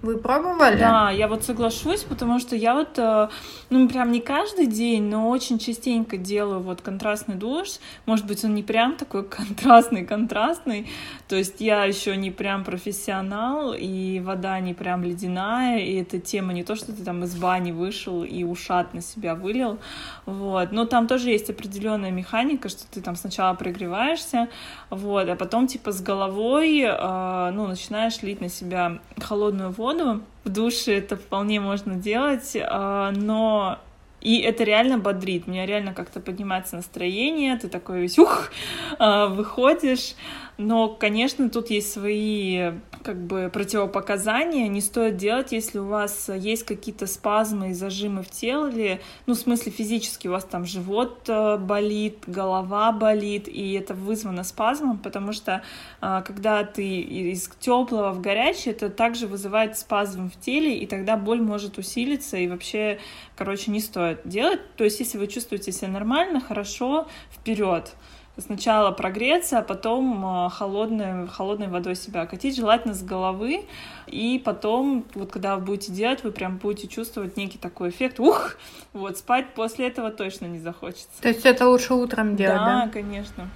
Вы 0.00 0.16
пробовали? 0.16 0.78
Да, 0.78 1.10
я 1.10 1.26
вот 1.26 1.42
соглашусь, 1.42 2.04
потому 2.04 2.38
что 2.38 2.54
я 2.54 2.74
вот, 2.74 2.96
э, 2.98 3.28
ну, 3.68 3.88
прям 3.88 4.12
не 4.12 4.20
каждый 4.20 4.66
день, 4.66 5.02
но 5.02 5.28
очень 5.28 5.58
частенько 5.58 6.16
делаю 6.16 6.60
вот 6.60 6.82
контрастный 6.82 7.34
душ. 7.34 7.68
Может 8.06 8.24
быть, 8.24 8.44
он 8.44 8.54
не 8.54 8.62
прям 8.62 8.94
такой 8.94 9.24
контрастный-контрастный, 9.28 10.88
то 11.26 11.34
есть 11.34 11.60
я 11.60 11.84
еще 11.84 12.16
не 12.16 12.30
прям 12.30 12.62
профессионал, 12.62 13.74
и 13.76 14.20
вода 14.20 14.60
не 14.60 14.72
прям 14.72 15.02
ледяная, 15.02 15.80
и 15.80 15.94
эта 15.96 16.20
тема 16.20 16.52
не 16.52 16.62
то, 16.62 16.76
что 16.76 16.92
ты 16.92 17.02
там 17.02 17.24
из 17.24 17.34
бани 17.34 17.72
вышел 17.72 18.22
и 18.22 18.44
ушат 18.44 18.94
на 18.94 19.00
себя 19.00 19.34
вылил, 19.34 19.80
вот. 20.26 20.70
Но 20.70 20.84
там 20.84 21.08
тоже 21.08 21.30
есть 21.30 21.50
определенная 21.50 22.12
механика, 22.12 22.68
что 22.68 22.84
ты 22.88 23.00
там 23.00 23.16
сначала 23.16 23.54
прогреваешься, 23.54 24.48
вот, 24.90 25.28
а 25.28 25.34
потом 25.34 25.66
типа 25.66 25.90
с 25.90 26.00
головой, 26.00 26.82
э, 26.82 27.50
ну, 27.52 27.66
начинаешь 27.66 28.22
лить 28.22 28.40
на 28.40 28.48
себя 28.48 29.00
холодную 29.20 29.72
воду, 29.72 29.87
воду. 29.88 30.22
В 30.44 30.50
душе 30.50 30.98
это 30.98 31.16
вполне 31.16 31.60
можно 31.60 31.94
делать, 31.94 32.56
а, 32.60 33.10
но 33.12 33.78
и 34.20 34.38
это 34.40 34.64
реально 34.64 34.98
бодрит. 34.98 35.46
Меня 35.46 35.64
реально 35.64 35.94
как-то 35.94 36.20
поднимается 36.20 36.76
настроение, 36.76 37.56
ты 37.56 37.68
такой 37.68 38.02
весь 38.02 38.18
ух, 38.18 38.50
а, 38.98 39.28
выходишь. 39.28 40.14
Но, 40.58 40.88
конечно, 40.88 41.48
тут 41.48 41.70
есть 41.70 41.92
свои 41.92 42.72
как 43.02 43.16
бы 43.16 43.50
противопоказания 43.52 44.68
не 44.68 44.80
стоит 44.80 45.16
делать, 45.16 45.52
если 45.52 45.78
у 45.78 45.86
вас 45.86 46.28
есть 46.28 46.64
какие-то 46.64 47.06
спазмы 47.06 47.70
и 47.70 47.72
зажимы 47.74 48.22
в 48.22 48.30
теле, 48.30 49.00
ну, 49.26 49.34
в 49.34 49.38
смысле 49.38 49.72
физически 49.72 50.28
у 50.28 50.32
вас 50.32 50.44
там 50.44 50.64
живот 50.64 51.28
э, 51.28 51.56
болит, 51.56 52.24
голова 52.26 52.92
болит, 52.92 53.48
и 53.48 53.72
это 53.72 53.94
вызвано 53.94 54.44
спазмом, 54.44 54.98
потому 54.98 55.32
что 55.32 55.62
э, 56.00 56.22
когда 56.26 56.64
ты 56.64 57.00
из 57.00 57.48
теплого 57.60 58.12
в 58.12 58.20
горячее, 58.20 58.74
это 58.74 58.90
также 58.90 59.26
вызывает 59.26 59.78
спазм 59.78 60.30
в 60.30 60.40
теле, 60.40 60.76
и 60.78 60.86
тогда 60.86 61.16
боль 61.16 61.40
может 61.40 61.78
усилиться, 61.78 62.36
и 62.36 62.48
вообще, 62.48 62.98
короче, 63.36 63.70
не 63.70 63.80
стоит 63.80 64.20
делать. 64.24 64.60
То 64.76 64.84
есть, 64.84 65.00
если 65.00 65.18
вы 65.18 65.26
чувствуете 65.26 65.72
себя 65.72 65.88
нормально, 65.88 66.40
хорошо, 66.40 67.06
вперед 67.32 67.94
сначала 68.40 68.90
прогреться, 68.90 69.58
а 69.58 69.62
потом 69.62 70.24
а, 70.24 70.48
холодной, 70.48 71.26
холодной 71.28 71.68
водой 71.68 71.96
себя 71.96 72.22
окатить, 72.22 72.56
желательно 72.56 72.94
с 72.94 73.02
головы, 73.02 73.66
и 74.06 74.40
потом, 74.44 75.04
вот 75.14 75.30
когда 75.30 75.56
вы 75.56 75.64
будете 75.64 75.92
делать, 75.92 76.22
вы 76.24 76.32
прям 76.32 76.56
будете 76.58 76.88
чувствовать 76.88 77.36
некий 77.36 77.58
такой 77.58 77.90
эффект, 77.90 78.20
ух, 78.20 78.56
вот, 78.92 79.18
спать 79.18 79.54
после 79.54 79.88
этого 79.88 80.10
точно 80.10 80.46
не 80.46 80.58
захочется. 80.58 81.20
То 81.20 81.28
есть 81.28 81.44
это 81.44 81.68
лучше 81.68 81.94
утром 81.94 82.36
делать, 82.36 82.58
да? 82.58 82.84
Да, 82.86 82.92
конечно. 82.92 83.48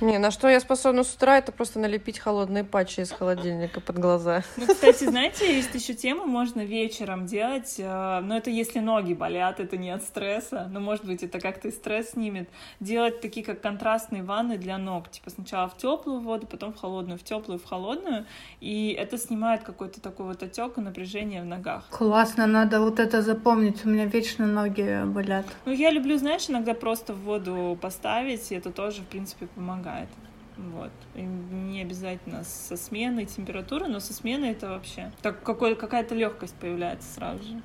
Не, 0.00 0.18
на 0.18 0.30
что 0.30 0.48
я 0.48 0.60
способна 0.60 1.02
с 1.02 1.12
утра, 1.12 1.38
это 1.38 1.50
просто 1.50 1.80
налепить 1.80 2.20
холодные 2.20 2.62
патчи 2.62 3.00
из 3.00 3.10
холодильника 3.10 3.80
под 3.80 3.98
глаза. 3.98 4.44
Ну, 4.56 4.68
кстати, 4.68 5.02
знаете, 5.02 5.56
есть 5.56 5.74
еще 5.74 5.92
тема, 5.92 6.24
можно 6.24 6.60
вечером 6.60 7.26
делать, 7.26 7.74
э, 7.78 8.20
но 8.22 8.36
это 8.36 8.48
если 8.48 8.78
ноги 8.78 9.14
болят, 9.14 9.58
это 9.58 9.76
не 9.76 9.90
от 9.90 10.04
стресса, 10.04 10.68
но, 10.70 10.78
может 10.78 11.04
быть, 11.04 11.24
это 11.24 11.40
как-то 11.40 11.68
и 11.68 11.72
стресс 11.72 12.10
снимет. 12.10 12.48
Делать 12.78 13.20
такие, 13.20 13.44
как 13.44 13.60
контрастные 13.60 14.22
ванны 14.22 14.56
для 14.56 14.78
ног, 14.78 15.10
типа 15.10 15.30
сначала 15.30 15.68
в 15.68 15.76
теплую 15.76 16.20
воду, 16.20 16.46
потом 16.46 16.72
в 16.72 16.76
холодную, 16.76 17.18
в 17.18 17.24
теплую, 17.24 17.58
в 17.58 17.64
холодную, 17.64 18.24
и 18.60 18.96
это 18.96 19.18
снимает 19.18 19.64
какой-то 19.64 20.00
такой 20.00 20.26
вот 20.26 20.40
отек 20.44 20.78
и 20.78 20.80
напряжение 20.80 21.42
в 21.42 21.46
ногах. 21.46 21.88
Классно, 21.90 22.46
надо 22.46 22.80
вот 22.80 23.00
это 23.00 23.20
запомнить, 23.20 23.84
у 23.84 23.88
меня 23.88 24.04
вечно 24.04 24.46
ноги 24.46 25.02
болят. 25.06 25.46
Ну, 25.64 25.72
я 25.72 25.90
люблю, 25.90 26.16
знаешь, 26.18 26.48
иногда 26.48 26.74
просто 26.74 27.14
в 27.14 27.22
воду 27.22 27.76
поставить, 27.80 28.52
и 28.52 28.54
это 28.54 28.70
тоже, 28.70 29.02
в 29.02 29.06
принципе, 29.06 29.48
помогает 29.48 29.87
помогает. 29.88 30.08
Вот. 30.56 30.90
И 31.14 31.22
не 31.22 31.82
обязательно 31.82 32.42
со 32.44 32.76
сменой 32.76 33.26
температуры, 33.26 33.86
но 33.86 34.00
со 34.00 34.12
сменой 34.12 34.50
это 34.50 34.70
вообще 34.70 35.12
так 35.22 35.40
какой, 35.42 35.76
какая-то 35.76 36.16
легкость 36.16 36.54
появляется 36.54 37.12
сразу 37.12 37.44
же. 37.44 37.62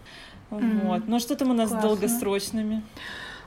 Mm-hmm. 0.51 0.87
Вот. 0.87 1.07
Ну 1.07 1.19
что 1.19 1.35
там 1.35 1.49
у 1.49 1.53
нас 1.53 1.69
Классно. 1.69 1.89
с 1.89 1.89
долгосрочными? 1.89 2.83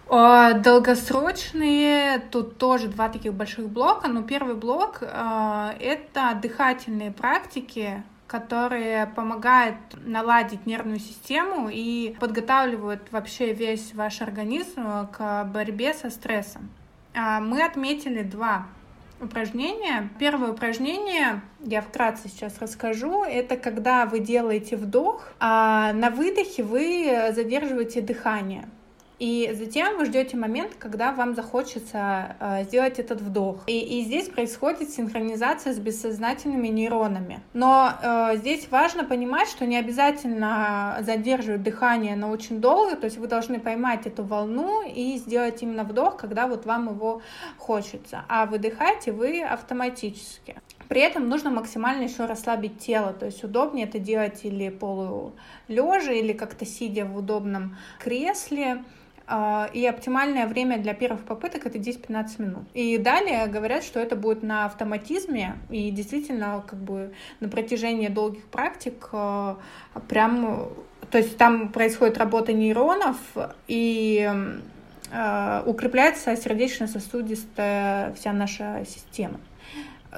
Долгосрочные, 0.09 2.21
тут 2.31 2.59
тоже 2.59 2.89
два 2.89 3.09
таких 3.09 3.35
больших 3.35 3.69
блока. 3.69 4.09
Но 4.09 4.23
первый 4.23 4.55
блок 4.55 4.99
э, 5.01 5.71
это 5.81 6.39
дыхательные 6.41 7.12
практики, 7.12 8.03
которые 8.27 9.07
помогают 9.07 9.77
наладить 10.05 10.67
нервную 10.67 10.99
систему 10.99 11.69
и 11.73 12.17
подготавливают 12.21 13.12
вообще 13.12 13.53
весь 13.53 13.95
ваш 13.95 14.23
организм 14.23 15.09
к 15.09 15.45
борьбе 15.45 15.95
со 15.95 16.11
стрессом. 16.11 16.69
А, 17.16 17.40
мы 17.40 17.64
отметили 17.64 18.22
два 18.22 18.66
упражнения. 19.20 20.11
Первое 20.18 20.52
упражнение, 20.52 21.40
я 21.61 21.81
вкратце 21.81 22.29
сейчас 22.29 22.59
расскажу, 22.61 23.24
это 23.24 23.57
когда 23.57 24.05
вы 24.05 24.20
делаете 24.20 24.76
вдох, 24.76 25.33
а 25.40 25.94
на 25.94 26.11
выдохе 26.11 26.62
вы 26.62 27.33
задерживаете 27.35 28.02
дыхание. 28.02 28.68
И 29.18 29.50
затем 29.55 29.96
вы 29.96 30.05
ждете 30.05 30.37
момент, 30.37 30.74
когда 30.79 31.12
вам 31.12 31.35
захочется 31.35 32.37
э, 32.38 32.64
сделать 32.64 32.98
этот 32.98 33.20
вдох. 33.20 33.62
И, 33.66 33.79
и 33.79 34.05
здесь 34.05 34.29
происходит 34.29 34.90
синхронизация 34.90 35.72
с 35.72 35.79
бессознательными 35.79 36.68
нейронами. 36.68 37.40
Но 37.55 37.92
э, 38.02 38.37
здесь 38.37 38.68
важно 38.70 39.05
понимать, 39.05 39.48
что 39.48 39.64
не 39.64 39.79
обязательно 39.79 40.98
задерживать 41.00 41.62
дыхание 41.62 42.14
на 42.14 42.31
очень 42.31 42.61
долго, 42.61 42.96
то 42.96 43.07
есть 43.07 43.16
вы 43.16 43.26
должны 43.26 43.59
поймать 43.59 44.07
эту 44.07 44.22
волну 44.22 44.83
и 44.87 45.16
сделать 45.16 45.62
именно 45.62 45.85
вдох, 45.85 46.18
когда 46.18 46.46
вот 46.46 46.66
вам 46.66 46.90
его 46.90 47.22
хочется. 47.57 48.24
А 48.29 48.44
выдыхаете 48.44 49.12
вы 49.12 49.42
автоматически. 49.42 50.57
При 50.88 51.00
этом 51.00 51.29
нужно 51.29 51.50
максимально 51.50 52.05
еще 52.05 52.26
расслабить 52.26 52.79
тело, 52.79 53.12
то 53.12 53.26
есть 53.26 53.42
удобнее 53.42 53.87
это 53.87 53.98
делать 53.98 54.44
или 54.44 54.68
полулежа, 54.68 56.12
или 56.12 56.33
как-то 56.33 56.64
сидя 56.64 57.05
в 57.07 57.16
удобном 57.16 57.76
кресле. 57.98 58.85
А, 59.29 59.69
и 59.73 59.85
оптимальное 59.85 60.47
время 60.47 60.79
для 60.79 60.95
первых 60.95 61.25
попыток 61.25 61.67
это 61.67 61.79
10-15 61.79 62.43
минут. 62.43 62.62
И 62.75 62.97
далее 62.97 63.47
говорят, 63.49 63.83
что 63.83 63.99
это 63.99 64.15
будет 64.15 64.45
на 64.45 64.67
автоматизме, 64.67 65.57
и 65.69 65.91
действительно, 65.91 66.62
как 66.67 66.79
бы 66.79 67.12
на 67.41 67.49
протяжении 67.49 68.07
долгих 68.07 68.45
практик 68.45 69.09
а, 69.11 69.59
прям, 70.09 70.69
то 71.11 71.19
есть 71.19 71.37
там 71.37 71.71
происходит 71.71 72.19
работа 72.19 72.53
нейронов, 72.53 73.17
и 73.67 74.31
а, 75.12 75.65
укрепляется 75.67 76.37
сердечно-сосудистая 76.37 78.12
вся 78.15 78.33
наша 78.33 78.85
система. 78.87 79.41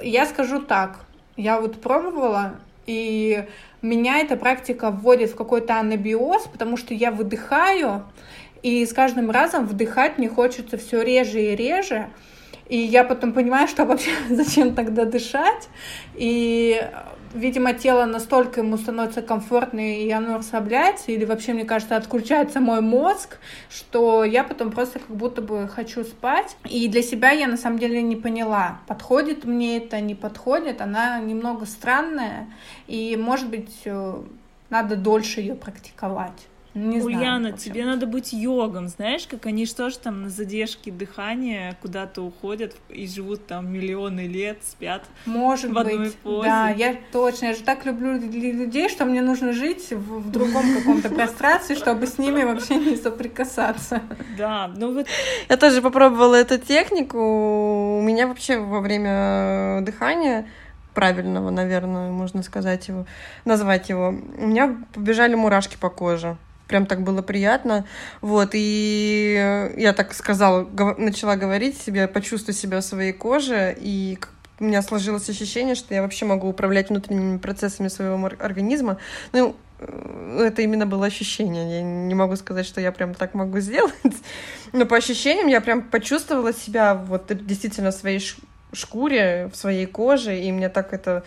Я 0.03 0.27
скажу 0.27 0.61
так, 0.61 1.07
я 1.39 1.61
вот 1.63 1.81
пробовала, 1.81 2.57
и 2.87 3.47
меня 3.81 4.19
эта 4.19 4.37
практика 4.37 4.91
вводит 4.91 5.31
в 5.31 5.37
какой-то 5.37 5.79
анабиоз, 5.79 6.47
потому 6.51 6.77
что 6.77 6.95
я 6.95 7.11
выдыхаю, 7.11 8.05
и 8.63 8.85
с 8.85 8.93
каждым 8.93 9.31
разом 9.31 9.67
вдыхать 9.67 10.19
мне 10.19 10.29
хочется 10.29 10.77
все 10.77 11.03
реже 11.03 11.41
и 11.41 11.57
реже. 11.57 12.09
И 12.69 12.77
я 12.77 13.03
потом 13.03 13.33
понимаю, 13.33 13.67
что 13.67 13.85
вообще 13.85 14.11
зачем 14.31 14.75
тогда 14.75 15.05
дышать. 15.05 15.69
И, 16.15 16.81
видимо, 17.33 17.73
тело 17.73 18.05
настолько 18.05 18.61
ему 18.61 18.77
становится 18.77 19.23
комфортно, 19.23 19.81
и 19.81 20.11
оно 20.11 20.39
расслабляется, 20.39 21.11
или 21.13 21.25
вообще, 21.25 21.55
мне 21.55 21.65
кажется, 21.65 21.97
отключается 21.97 22.61
мой 22.61 22.83
мозг, 22.83 23.39
что 23.71 24.23
я 24.23 24.45
потом 24.45 24.71
просто 24.71 24.99
как 24.99 25.17
будто 25.17 25.41
бы 25.41 25.67
хочу 25.69 26.05
спать. 26.05 26.57
И 26.69 26.89
для 26.89 27.03
себя 27.03 27.31
я 27.31 27.47
на 27.47 27.57
самом 27.57 27.79
деле 27.79 28.03
не 28.03 28.17
поняла, 28.17 28.81
подходит 28.87 29.45
мне 29.45 29.79
это, 29.79 30.01
не 30.01 30.15
подходит. 30.15 30.83
Она 30.83 31.21
немного 31.21 31.65
странная, 31.65 32.49
и, 32.87 33.17
может 33.17 33.49
быть, 33.49 33.81
э, 33.87 34.23
надо 34.69 34.97
дольше 34.97 35.41
ее 35.41 35.55
практиковать. 35.55 36.49
Не 36.79 37.01
Ульяна, 37.03 37.49
знаю, 37.49 37.57
тебе 37.57 37.85
надо 37.85 38.07
быть 38.07 38.33
йогом, 38.33 38.89
знаешь, 38.89 39.27
как 39.27 39.47
они 39.47 39.67
что 39.67 39.91
ж 39.91 39.97
там 39.97 40.23
на 40.23 40.29
задержке 40.29 40.93
дыхания 40.93 41.77
куда-то 41.83 42.23
уходят 42.23 42.77
и 42.89 43.07
живут 43.09 43.47
там 43.47 43.73
миллионы 43.73 44.29
лет, 44.29 44.59
спят 44.63 45.05
Может 45.27 45.73
в 45.73 45.79
одной 45.79 45.99
быть, 45.99 46.15
позе. 46.17 46.49
да, 46.49 46.71
я 46.71 46.97
точно, 47.13 47.47
я 47.47 47.55
же 47.55 47.63
так 47.63 47.85
люблю 47.85 48.13
людей, 48.13 48.89
что 48.89 49.05
мне 49.05 49.23
нужно 49.23 49.53
жить 49.53 49.91
в, 49.91 50.21
в 50.21 50.31
другом 50.31 50.63
каком-то 50.75 51.11
пространстве, 51.11 51.75
чтобы 51.75 52.07
с 52.07 52.19
ними 52.19 52.45
вообще 52.45 52.77
не 52.77 52.97
соприкасаться. 52.97 54.01
Да, 54.37 54.71
ну 54.77 54.95
вот... 54.95 55.07
Я 55.49 55.57
тоже 55.57 55.83
попробовала 55.83 56.37
эту 56.37 56.59
технику, 56.59 57.99
у 57.99 58.03
меня 58.03 58.29
вообще 58.29 58.59
во 58.59 58.81
время 58.81 59.81
дыхания 59.83 60.47
правильного, 60.95 61.51
наверное, 61.51 62.11
можно 62.11 62.43
сказать 62.43 62.89
его, 62.89 63.07
назвать 63.45 63.89
его, 63.89 64.09
у 64.09 64.47
меня 64.47 64.77
побежали 64.93 65.35
мурашки 65.35 65.77
по 65.77 65.91
коже 65.91 66.37
прям 66.69 66.87
так 66.87 67.03
было 67.03 67.23
приятно. 67.23 67.87
Вот, 68.21 68.51
и 68.53 69.73
я 69.77 69.93
так 69.93 70.15
сказала, 70.15 70.69
начала 70.99 71.37
говорить 71.37 71.81
себе, 71.81 72.07
почувствуй 72.07 72.55
себя 72.55 72.81
в 72.81 72.85
своей 72.85 73.13
коже, 73.13 73.77
и 73.81 74.19
у 74.61 74.65
меня 74.65 74.83
сложилось 74.83 75.29
ощущение, 75.29 75.75
что 75.75 75.95
я 75.95 76.03
вообще 76.03 76.27
могу 76.27 76.49
управлять 76.49 76.91
внутренними 76.91 77.39
процессами 77.39 77.89
своего 77.89 78.25
организма. 78.41 78.99
Ну, 79.33 79.57
э, 79.79 80.47
это 80.49 80.63
именно 80.63 80.85
было 80.85 81.07
ощущение. 81.07 81.77
Я 81.77 81.83
не 81.83 82.15
могу 82.15 82.35
сказать, 82.37 82.67
что 82.67 82.81
я 82.81 82.91
прям 82.93 83.15
так 83.15 83.35
могу 83.35 83.61
сделать. 83.61 83.95
Но 84.73 84.85
по 84.85 84.97
ощущениям 84.97 85.47
я 85.47 85.61
прям 85.61 85.83
почувствовала 85.83 86.53
себя 86.53 86.95
вот 86.95 87.31
действительно 87.47 87.93
в 87.93 87.95
своей 87.95 88.21
шкуре, 88.73 89.49
в 89.53 89.57
своей 89.57 89.87
коже, 89.87 90.39
и 90.39 90.51
мне 90.53 90.69
так 90.69 90.93
это 90.93 91.25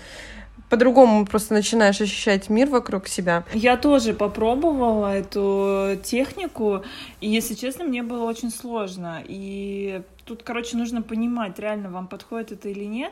по-другому 0.71 1.25
просто 1.25 1.53
начинаешь 1.53 1.99
ощущать 1.99 2.49
мир 2.49 2.69
вокруг 2.69 3.09
себя. 3.09 3.43
Я 3.53 3.75
тоже 3.75 4.13
попробовала 4.13 5.13
эту 5.13 5.99
технику, 6.01 6.81
и, 7.19 7.27
если 7.29 7.55
честно, 7.55 7.83
мне 7.83 8.03
было 8.03 8.23
очень 8.23 8.49
сложно. 8.49 9.21
И 9.27 10.01
тут, 10.31 10.43
короче, 10.43 10.77
нужно 10.77 11.01
понимать, 11.01 11.59
реально 11.59 11.89
вам 11.89 12.07
подходит 12.07 12.53
это 12.53 12.69
или 12.69 12.85
нет. 12.85 13.11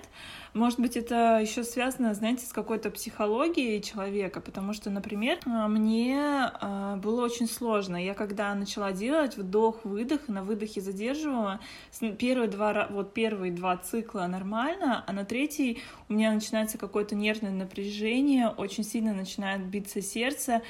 Может 0.54 0.80
быть, 0.80 0.96
это 0.96 1.40
еще 1.42 1.64
связано, 1.64 2.14
знаете, 2.14 2.46
с 2.46 2.54
какой-то 2.54 2.90
психологией 2.92 3.82
человека, 3.82 4.40
потому 4.40 4.74
что, 4.74 4.90
например, 4.90 5.38
а, 5.46 5.68
мне 5.68 6.18
а, 6.22 6.96
было 6.96 7.26
очень 7.26 7.48
сложно. 7.48 7.98
Я 7.98 8.14
когда 8.14 8.56
начала 8.56 8.94
делать 8.94 9.36
вдох-выдох, 9.36 10.30
на 10.30 10.44
выдохе 10.44 10.80
задерживала, 10.80 11.60
первые 12.18 12.50
два, 12.50 12.88
вот 12.90 13.14
первые 13.14 13.52
два 13.52 13.76
цикла 13.76 14.26
нормально, 14.28 15.04
а 15.06 15.12
на 15.12 15.26
третий 15.26 15.82
у 16.08 16.14
меня 16.14 16.32
начинается 16.32 16.78
какое-то 16.78 17.16
нервное 17.16 17.52
напряжение, 17.52 18.48
очень 18.48 18.86
сильно 18.86 19.14
начинает 19.14 19.66
биться 19.66 20.02
сердце, 20.02 20.62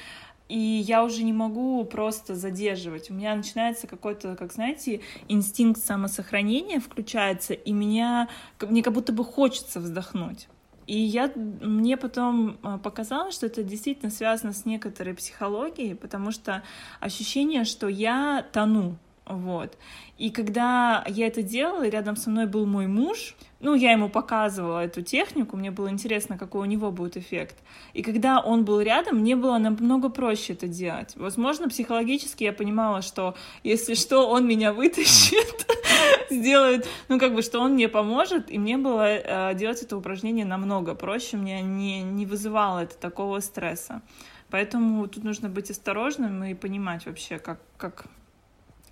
и 0.50 0.58
я 0.58 1.04
уже 1.04 1.22
не 1.22 1.32
могу 1.32 1.84
просто 1.84 2.34
задерживать. 2.34 3.10
У 3.10 3.14
меня 3.14 3.36
начинается 3.36 3.86
какой-то, 3.86 4.34
как 4.34 4.52
знаете, 4.52 5.00
инстинкт 5.28 5.80
самосохранения 5.80 6.80
включается, 6.80 7.54
и 7.54 7.72
меня, 7.72 8.28
мне 8.60 8.82
как 8.82 8.92
будто 8.92 9.12
бы 9.12 9.24
хочется 9.24 9.78
вздохнуть. 9.78 10.48
И 10.88 10.98
я, 10.98 11.30
мне 11.36 11.96
потом 11.96 12.58
а, 12.62 12.78
показалось, 12.78 13.34
что 13.34 13.46
это 13.46 13.62
действительно 13.62 14.10
связано 14.10 14.52
с 14.52 14.64
некоторой 14.64 15.14
психологией, 15.14 15.94
потому 15.94 16.32
что 16.32 16.64
ощущение, 16.98 17.62
что 17.64 17.86
я 17.86 18.44
тону, 18.52 18.98
вот. 19.26 19.76
И 20.18 20.30
когда 20.30 21.04
я 21.06 21.26
это 21.26 21.42
делала, 21.42 21.88
рядом 21.88 22.16
со 22.16 22.30
мной 22.30 22.46
был 22.46 22.66
мой 22.66 22.86
муж, 22.86 23.36
ну, 23.60 23.74
я 23.74 23.92
ему 23.92 24.08
показывала 24.08 24.84
эту 24.84 25.02
технику, 25.02 25.56
мне 25.56 25.70
было 25.70 25.90
интересно, 25.90 26.38
какой 26.38 26.62
у 26.62 26.64
него 26.64 26.90
будет 26.90 27.16
эффект. 27.16 27.56
И 27.92 28.02
когда 28.02 28.40
он 28.40 28.64
был 28.64 28.80
рядом, 28.80 29.18
мне 29.18 29.36
было 29.36 29.58
намного 29.58 30.08
проще 30.08 30.54
это 30.54 30.66
делать. 30.66 31.12
Возможно, 31.16 31.68
психологически 31.68 32.44
я 32.44 32.52
понимала, 32.52 33.02
что 33.02 33.36
если 33.62 33.94
что, 33.94 34.28
он 34.28 34.46
меня 34.46 34.72
вытащит, 34.72 35.66
сделает, 36.30 36.88
ну, 37.08 37.18
как 37.18 37.34
бы, 37.34 37.42
что 37.42 37.60
он 37.60 37.74
мне 37.74 37.88
поможет, 37.88 38.50
и 38.50 38.58
мне 38.58 38.78
было 38.78 39.06
э, 39.06 39.54
делать 39.54 39.82
это 39.82 39.96
упражнение 39.96 40.46
намного 40.46 40.94
проще, 40.94 41.36
мне 41.36 41.60
не, 41.60 42.02
не 42.02 42.26
вызывало 42.26 42.80
это 42.80 42.96
такого 42.96 43.40
стресса. 43.40 44.02
Поэтому 44.48 45.06
тут 45.06 45.22
нужно 45.22 45.48
быть 45.48 45.70
осторожным 45.70 46.42
и 46.44 46.54
понимать 46.54 47.06
вообще, 47.06 47.38
как, 47.38 47.60
как 47.76 48.06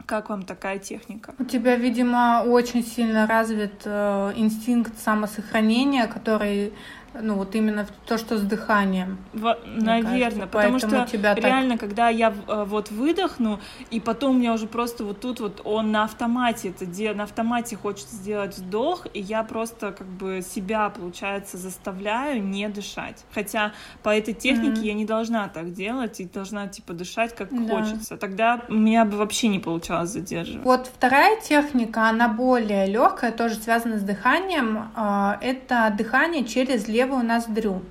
как 0.09 0.31
вам 0.31 0.42
такая 0.42 0.79
техника? 0.79 1.35
У 1.38 1.44
тебя, 1.44 1.77
видимо, 1.77 2.42
очень 2.47 2.83
сильно 2.83 3.27
развит 3.27 3.83
э, 3.85 4.33
инстинкт 4.37 4.99
самосохранения, 4.99 6.07
который 6.07 6.73
ну 7.14 7.35
вот 7.35 7.55
именно 7.55 7.87
то, 8.07 8.18
что 8.18 8.38
с 8.38 8.42
дыханием. 8.42 9.18
В, 9.33 9.57
наверное, 9.64 10.21
кажется. 10.21 10.47
потому 10.47 10.79
Поэтому 10.79 11.05
что 11.05 11.12
тебя 11.12 11.35
реально, 11.35 11.73
так... 11.73 11.81
когда 11.81 12.09
я 12.09 12.35
э, 12.47 12.64
вот 12.66 12.90
выдохну, 12.90 13.61
и 13.90 14.01
потом 14.01 14.37
у 14.37 14.38
меня 14.38 14.53
уже 14.53 14.66
просто 14.66 15.05
вот 15.05 15.21
тут 15.21 15.40
вот 15.40 15.61
он 15.64 15.92
на 15.92 16.05
автомате 16.05 16.71
это 16.71 16.87
делает, 16.87 17.18
на 17.18 17.25
автомате 17.25 17.77
хочет 17.77 18.09
сделать 18.09 18.59
вдох, 18.59 19.07
и 19.14 19.21
я 19.21 19.42
просто 19.42 19.92
как 19.92 20.07
бы 20.07 20.42
себя, 20.42 20.90
получается, 20.90 21.57
заставляю 21.57 22.42
не 22.42 22.68
дышать. 22.68 23.25
Хотя 23.33 23.73
по 24.03 24.11
этой 24.11 24.35
технике 24.35 24.83
mm-hmm. 24.83 24.87
я 24.87 24.94
не 24.94 25.05
должна 25.05 25.49
так 25.49 25.73
делать 25.73 26.21
и 26.21 26.25
должна 26.25 26.68
типа 26.68 26.92
дышать 26.92 27.35
как 27.35 27.51
да. 27.51 27.77
хочется. 27.77 28.16
Тогда 28.16 28.62
у 28.68 28.75
меня 28.75 29.05
бы 29.05 29.16
вообще 29.16 29.49
не 29.49 29.59
получалось 29.59 30.11
задерживать. 30.11 30.64
Вот 30.64 30.87
вторая 30.87 31.40
техника, 31.40 32.09
она 32.09 32.29
более 32.29 32.87
легкая, 32.87 33.33
тоже 33.33 33.55
связана 33.55 33.99
с 33.99 34.03
дыханием. 34.03 34.90
А, 34.94 35.38
это 35.40 35.92
дыхание 35.97 36.44
через 36.44 36.88
левую 36.98 37.24
ноздрю. 37.24 37.82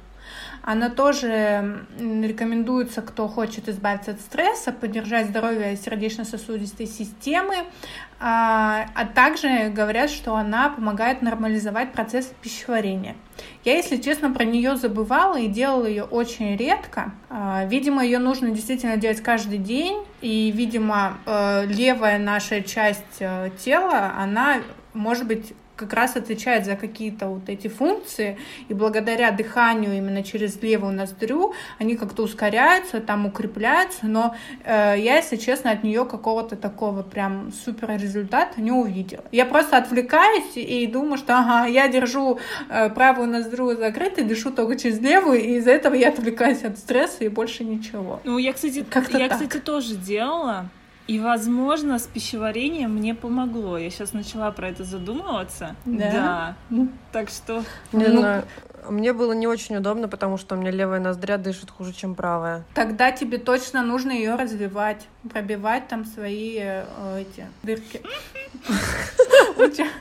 Она 0.62 0.90
тоже 0.90 1.86
рекомендуется, 1.98 3.02
кто 3.02 3.30
хочет 3.30 3.70
избавиться 3.70 4.12
от 4.12 4.20
стресса, 4.20 4.74
поддержать 4.74 5.28
здоровье 5.28 5.78
сердечно-сосудистой 5.78 6.88
системы, 6.88 7.56
а, 8.20 8.86
а 8.94 9.06
также 9.06 9.70
говорят, 9.70 10.10
что 10.10 10.36
она 10.36 10.70
помогает 10.70 11.22
нормализовать 11.22 11.94
процесс 11.94 12.34
пищеварения. 12.42 13.16
Я, 13.64 13.78
если 13.78 13.96
честно, 13.96 14.30
про 14.30 14.44
нее 14.44 14.76
забывала 14.76 15.40
и 15.40 15.48
делала 15.48 15.86
ее 15.86 16.04
очень 16.04 16.58
редко. 16.58 17.14
А, 17.30 17.64
видимо, 17.64 18.04
ее 18.04 18.20
нужно 18.20 18.50
действительно 18.50 18.98
делать 18.98 19.22
каждый 19.22 19.60
день, 19.60 20.04
и, 20.20 20.52
видимо, 20.52 21.18
э, 21.26 21.66
левая 21.68 22.20
наша 22.20 22.62
часть 22.62 23.22
э, 23.22 23.52
тела, 23.64 24.16
она 24.18 24.58
может 24.94 25.28
быть 25.28 25.54
как 25.78 25.94
раз 25.94 26.16
отвечает 26.16 26.66
за 26.66 26.76
какие-то 26.76 27.28
вот 27.28 27.48
эти 27.48 27.68
функции, 27.68 28.38
и 28.68 28.74
благодаря 28.74 29.32
дыханию 29.32 29.96
именно 29.96 30.24
через 30.24 30.62
левую 30.62 30.94
ноздрю 30.94 31.54
они 31.78 31.96
как-то 31.96 32.24
ускоряются, 32.24 33.00
там 33.00 33.26
укрепляются, 33.26 34.08
но 34.08 34.36
э, 34.64 34.96
я, 34.98 35.18
если 35.18 35.38
честно, 35.38 35.72
от 35.72 35.84
нее 35.84 36.06
какого-то 36.06 36.56
такого 36.56 37.04
прям 37.04 37.54
супер 37.54 37.92
результата 37.92 38.60
не 38.60 38.72
увидела. 38.72 39.24
Я 39.32 39.46
просто 39.46 39.78
отвлекаюсь 39.78 40.56
и 40.56 40.88
думаю, 40.88 41.18
что 41.18 41.38
ага, 41.38 41.68
я 41.68 41.88
держу 41.88 42.40
э, 42.70 42.90
правую 42.90 43.30
ноздрю 43.30 43.76
закрытой, 43.76 44.24
дышу 44.24 44.52
только 44.52 44.78
через 44.78 45.00
левую, 45.00 45.40
и 45.40 45.58
из-за 45.58 45.72
этого 45.72 45.94
я 45.94 46.10
отвлекаюсь 46.10 46.64
от 46.64 46.78
стресса 46.78 47.24
и 47.24 47.28
больше 47.28 47.64
ничего. 47.64 48.20
Ну, 48.24 48.38
я, 48.40 48.54
кстати, 48.54 48.86
я, 49.18 49.30
кстати, 49.30 49.60
тоже 49.60 49.96
делала. 49.96 50.70
И, 51.08 51.20
возможно, 51.20 52.00
с 52.00 52.04
пищеварением 52.04 52.96
мне 52.96 53.16
помогло. 53.16 53.78
Я 53.78 53.90
сейчас 53.90 54.14
начала 54.14 54.52
про 54.52 54.70
это 54.70 54.84
задумываться. 54.84 55.76
Да. 55.86 56.12
да. 56.12 56.56
Ну, 56.70 56.90
так 57.12 57.30
что. 57.30 57.64
Не 57.94 58.08
ну... 58.08 58.20
знаю. 58.20 58.44
Мне 58.90 59.12
было 59.12 59.34
не 59.34 59.48
очень 59.48 59.76
удобно, 59.76 60.08
потому 60.08 60.38
что 60.38 60.56
у 60.56 60.58
меня 60.58 60.72
левая 60.72 61.00
ноздря 61.00 61.38
дышит 61.38 61.70
хуже, 61.72 61.94
чем 61.94 62.16
правая. 62.16 62.64
Тогда 62.74 63.12
тебе 63.12 63.38
точно 63.38 63.84
нужно 63.84 64.12
ее 64.12 64.36
развивать, 64.36 65.08
пробивать 65.30 65.88
там 65.90 66.06
свои 66.06 66.58
э, 66.58 66.86
эти 67.20 67.46
дырки. 67.64 68.02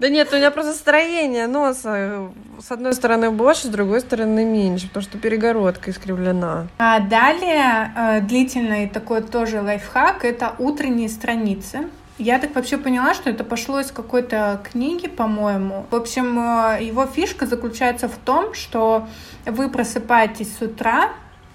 Да 0.00 0.08
нет, 0.08 0.32
у 0.32 0.36
меня 0.36 0.50
просто 0.50 0.72
строение 0.72 1.46
носа 1.46 2.30
с 2.58 2.70
одной 2.70 2.94
стороны 2.94 3.30
больше, 3.30 3.66
с 3.66 3.70
другой 3.70 4.00
стороны 4.00 4.46
меньше, 4.46 4.88
потому 4.88 5.02
что 5.02 5.18
перегородка 5.18 5.90
искривлена. 5.90 6.68
А 6.78 7.00
далее 7.00 7.92
э, 7.94 8.20
длительный 8.22 8.88
такой 8.88 9.20
тоже 9.20 9.60
лайфхак— 9.60 10.24
это 10.26 10.54
утренние 10.58 11.10
страницы. 11.10 11.90
Я 12.16 12.38
так 12.38 12.54
вообще 12.54 12.78
поняла, 12.78 13.12
что 13.12 13.28
это 13.28 13.44
пошло 13.44 13.78
из 13.78 13.90
какой-то 13.90 14.62
книги, 14.70 15.06
по-моему. 15.06 15.84
В 15.90 15.94
общем, 15.94 16.38
э, 16.38 16.82
его 16.82 17.04
фишка 17.04 17.44
заключается 17.44 18.08
в 18.08 18.16
том, 18.16 18.54
что 18.54 19.06
вы 19.44 19.68
просыпаетесь 19.68 20.56
с 20.56 20.62
утра, 20.62 21.10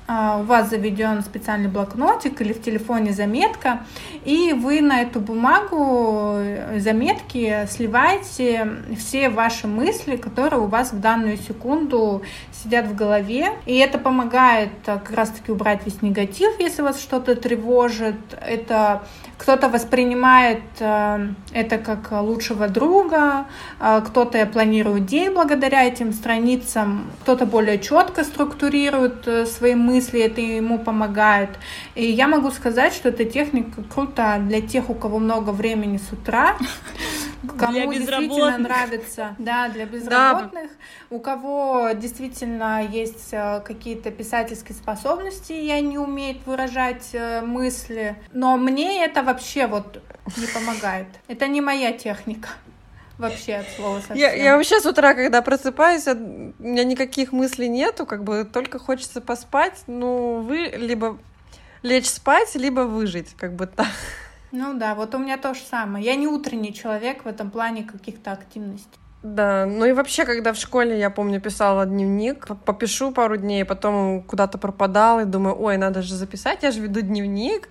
у 0.08 0.44
вас 0.44 0.70
заведен 0.70 1.24
специальный 1.24 1.68
блокнотик 1.68 2.40
или 2.42 2.54
в 2.54 2.62
телефоне 2.62 3.12
заметка, 3.12 3.80
и 4.24 4.54
вы 4.54 4.82
на 4.82 5.02
эту 5.02 5.20
бумагу 5.20 6.36
э, 6.38 6.80
заметки 6.80 7.66
сливаете 7.68 8.70
все 8.98 9.30
ваши 9.30 9.68
мысли, 9.68 10.16
которые 10.16 10.62
у 10.62 10.68
вас 10.68 10.94
в 10.94 11.00
данную 11.00 11.38
секунду 11.38 12.22
сидят 12.52 12.86
в 12.86 12.96
голове. 12.96 13.54
И 13.66 13.78
это 13.78 13.98
помогает 13.98 14.70
э, 14.86 15.00
как 15.00 15.12
раз-таки 15.12 15.52
убрать 15.52 15.82
весь 15.86 16.02
негатив, 16.04 16.60
если 16.60 16.84
вас 16.84 17.02
что-то 17.02 17.36
тревожит. 17.36 18.16
Это 18.46 19.04
кто-то 19.38 19.70
воспринимает 19.70 20.62
э, 20.80 21.28
это 21.52 21.78
как 21.78 22.12
лучшего 22.22 22.68
друга, 22.68 23.46
э, 23.80 24.02
кто-то 24.08 24.46
планирует 24.46 25.06
день 25.06 25.34
благодаря 25.34 25.84
этим 25.84 26.14
страницам, 26.14 27.12
кто-то 27.22 27.46
более 27.46 27.80
четко 27.80 28.24
структурирует 28.24 29.28
э, 29.28 29.46
свои 29.46 29.76
мысли, 29.76 30.22
это 30.22 30.42
ему 30.42 30.80
помогает. 30.80 31.50
И 31.96 32.06
я 32.06 32.28
могу 32.28 32.52
сказать, 32.52 32.94
что 32.94 33.10
эта 33.10 33.26
техника 33.26 33.84
крута 33.84 34.38
для 34.40 34.62
тех, 34.62 34.90
у 34.90 34.94
кого 34.94 35.20
много 35.20 35.50
времени 35.50 35.98
с 35.98 36.14
утра, 36.14 36.56
кому 37.48 37.94
действительно 37.94 38.58
нравится, 38.58 39.36
да, 39.40 39.70
для 39.70 39.86
безработных, 39.86 40.72
да. 40.72 41.16
у 41.16 41.20
кого 41.20 41.92
действительно 41.94 42.84
есть 42.84 43.32
какие-то 43.66 44.12
писательские 44.12 44.76
способности 44.76 45.54
и 45.54 45.70
они 45.72 45.98
умеют 45.98 46.46
выражать 46.46 47.16
мысли. 47.44 48.16
Но 48.34 48.58
мне 48.58 49.04
это 49.04 49.24
вообще 49.24 49.68
вот 49.68 50.02
не 50.38 50.48
помогает. 50.48 51.08
Это 51.28 51.48
не 51.48 51.62
моя 51.62 51.92
техника. 51.92 52.50
Вообще 53.18 53.56
от 53.56 53.70
слова 53.70 54.00
совсем. 54.00 54.18
Я, 54.18 54.34
я 54.34 54.58
вообще 54.58 54.82
с 54.82 54.86
утра, 54.86 55.14
когда 55.14 55.42
просыпаюсь, 55.42 56.06
у 56.08 56.16
меня 56.16 56.84
никаких 56.84 57.32
мыслей 57.32 57.70
нету, 57.70 58.06
как 58.06 58.24
бы 58.26 58.44
только 58.44 58.78
хочется 58.78 59.22
поспать. 59.22 59.84
Ну, 59.88 60.42
вы 60.42 60.74
либо 60.76 61.18
лечь 61.82 62.08
спать, 62.10 62.56
либо 62.56 62.82
выжить, 62.82 63.34
как 63.38 63.56
бы 63.56 63.68
так. 63.68 63.88
Ну 64.56 64.74
да, 64.74 64.96
вот 64.96 65.14
у 65.14 65.18
меня 65.18 65.38
то 65.38 65.54
же 65.54 65.60
самое. 65.70 66.06
Я 66.06 66.16
не 66.16 66.28
утренний 66.28 66.74
человек 66.74 67.26
в 67.26 67.28
этом 67.28 67.52
плане 67.52 67.84
каких-то 67.84 68.32
активностей. 68.32 69.00
Да, 69.22 69.66
ну 69.66 69.86
и 69.86 69.92
вообще, 69.92 70.24
когда 70.24 70.54
в 70.54 70.56
школе, 70.56 70.98
я 70.98 71.10
помню, 71.10 71.42
писала 71.42 71.86
дневник, 71.86 72.48
попишу 72.64 73.12
пару 73.12 73.38
дней, 73.38 73.66
потом 73.66 74.22
куда-то 74.22 74.58
пропадал, 74.58 75.20
и 75.20 75.26
думаю, 75.26 75.60
ой, 75.60 75.78
надо 75.78 76.04
же 76.04 76.14
записать, 76.16 76.60
я 76.62 76.72
же 76.72 76.80
веду 76.80 77.02
дневник, 77.02 77.68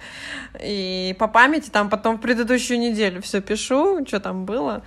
и 0.61 1.15
по 1.19 1.29
памяти 1.29 1.71
там 1.71 1.89
потом 1.89 2.19
в 2.19 2.21
предыдущую 2.21 2.81
неделю 2.81 3.23
все 3.23 3.41
пишу, 3.41 4.05
что 4.05 4.21
там 4.21 4.45
было. 4.45 4.83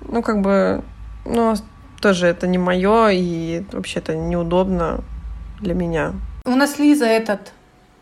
Ну, 0.00 0.22
как 0.22 0.40
бы, 0.40 0.84
ну, 1.26 1.54
тоже 2.00 2.28
это 2.28 2.46
не 2.46 2.58
мое, 2.58 3.08
и 3.10 3.64
вообще 3.72 3.98
это 3.98 4.14
неудобно 4.14 5.00
для 5.60 5.74
меня. 5.74 6.12
У 6.46 6.54
нас 6.54 6.78
Лиза 6.78 7.06
этот 7.06 7.52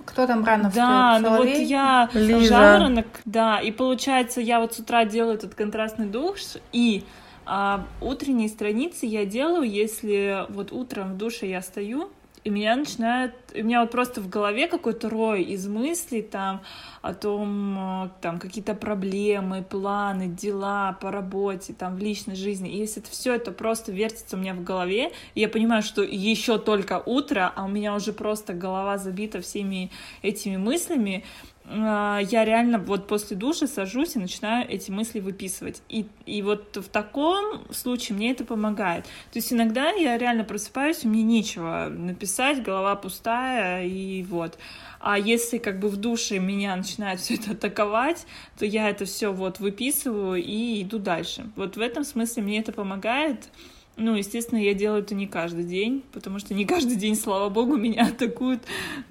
кто 0.05 0.27
там 0.27 0.45
рано 0.45 0.71
Да, 0.75 1.19
ну 1.21 1.37
вот 1.37 1.49
я 1.49 2.09
Лиза. 2.13 2.47
жаворонок, 2.47 3.07
да, 3.25 3.61
и 3.61 3.71
получается, 3.71 4.41
я 4.41 4.61
вот 4.61 4.75
с 4.75 4.79
утра 4.79 5.05
делаю 5.05 5.35
этот 5.35 5.55
контрастный 5.55 6.07
душ, 6.07 6.41
и 6.73 7.05
а 7.45 7.85
утренние 8.01 8.49
страницы 8.49 9.07
я 9.07 9.27
делаю, 9.27 9.69
если 9.69 10.47
вот 10.51 10.73
утром 10.73 11.15
в 11.15 11.17
душе 11.17 11.49
я 11.49 11.61
стою, 11.61 12.11
и 12.45 12.51
меня 12.51 12.77
начинает, 12.77 13.35
у 13.55 13.63
меня 13.63 13.81
вот 13.81 13.91
просто 13.91 14.21
в 14.21 14.29
голове 14.29 14.69
какой-то 14.69 15.09
рой 15.09 15.43
из 15.43 15.67
мыслей 15.67 16.23
там 16.23 16.63
о 17.01 17.15
том, 17.15 18.05
э, 18.05 18.11
там 18.21 18.39
какие-то 18.39 18.75
проблемы, 18.75 19.63
планы, 19.63 20.29
дела 20.29 20.97
по 21.01 21.11
работе, 21.11 21.73
там 21.73 21.97
в 21.97 21.99
личной 21.99 22.37
жизни. 22.37 22.71
И 22.71 22.79
если 22.79 23.03
это 23.03 23.11
все 23.11 23.35
это 23.35 23.53
просто 23.53 23.93
вертится 23.93 24.37
у 24.37 24.39
меня 24.39 24.55
в 24.55 24.63
голове, 24.63 25.13
я 25.35 25.49
понимаю, 25.49 25.83
что 25.83 26.03
еще 26.03 26.59
только 26.59 27.03
утро, 27.05 27.53
а 27.55 27.65
у 27.65 27.69
меня 27.69 27.95
уже 27.95 28.13
просто 28.13 28.55
голова 28.55 28.99
забита 28.99 29.41
всеми 29.41 29.91
этими 30.23 30.57
мыслями, 30.57 31.25
а, 31.65 32.19
я 32.19 32.45
реально 32.45 32.79
вот 32.79 33.07
после 33.07 33.37
душа 33.37 33.67
сажусь 33.67 34.17
и 34.17 34.19
начинаю 34.19 34.69
эти 34.69 34.91
мысли 34.91 35.21
выписывать. 35.21 35.83
И, 35.89 36.07
и 36.27 36.43
вот 36.43 36.77
в 36.77 36.89
таком 36.89 37.63
случае 37.73 38.17
мне 38.17 38.33
это 38.33 38.45
помогает. 38.45 39.05
То 39.05 39.39
есть 39.39 39.53
иногда 39.53 39.91
я 39.91 40.19
реально 40.19 40.45
просыпаюсь, 40.45 41.05
у 41.05 41.09
меня 41.09 41.23
нечего 41.23 41.89
написать, 41.89 42.63
голова 42.63 42.97
пустая, 42.97 43.42
и 43.83 44.25
вот. 44.29 44.59
А 45.01 45.19
если 45.19 45.59
как 45.59 45.81
бы 45.81 45.89
в 45.89 45.97
душе 45.97 46.39
меня 46.39 46.77
начинает 46.77 47.21
все 47.21 47.35
это 47.35 47.53
атаковать, 47.53 48.27
то 48.59 48.65
я 48.65 48.89
это 48.89 49.05
все 49.05 49.33
вот 49.33 49.59
выписываю 49.59 50.43
и 50.43 50.83
иду 50.83 50.99
дальше. 50.99 51.51
Вот 51.57 51.77
в 51.77 51.81
этом 51.81 52.05
смысле 52.05 52.43
мне 52.43 52.61
это 52.61 52.73
помогает. 52.73 53.49
Ну, 53.97 54.15
естественно, 54.15 54.59
я 54.59 54.73
делаю 54.73 55.03
это 55.03 55.15
не 55.15 55.27
каждый 55.27 55.65
день, 55.65 56.03
потому 56.13 56.39
что 56.39 56.55
не 56.55 56.65
каждый 56.65 56.97
день, 56.97 57.15
слава 57.15 57.51
богу, 57.51 57.77
меня 57.77 58.07
атакуют 58.07 58.63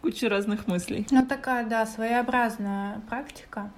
куча 0.01 0.28
разных 0.28 0.68
мыслей. 0.68 1.06
Ну, 1.12 1.26
такая, 1.26 1.66
да, 1.68 1.86
своеобразная 1.86 3.01
практика. 3.08 3.72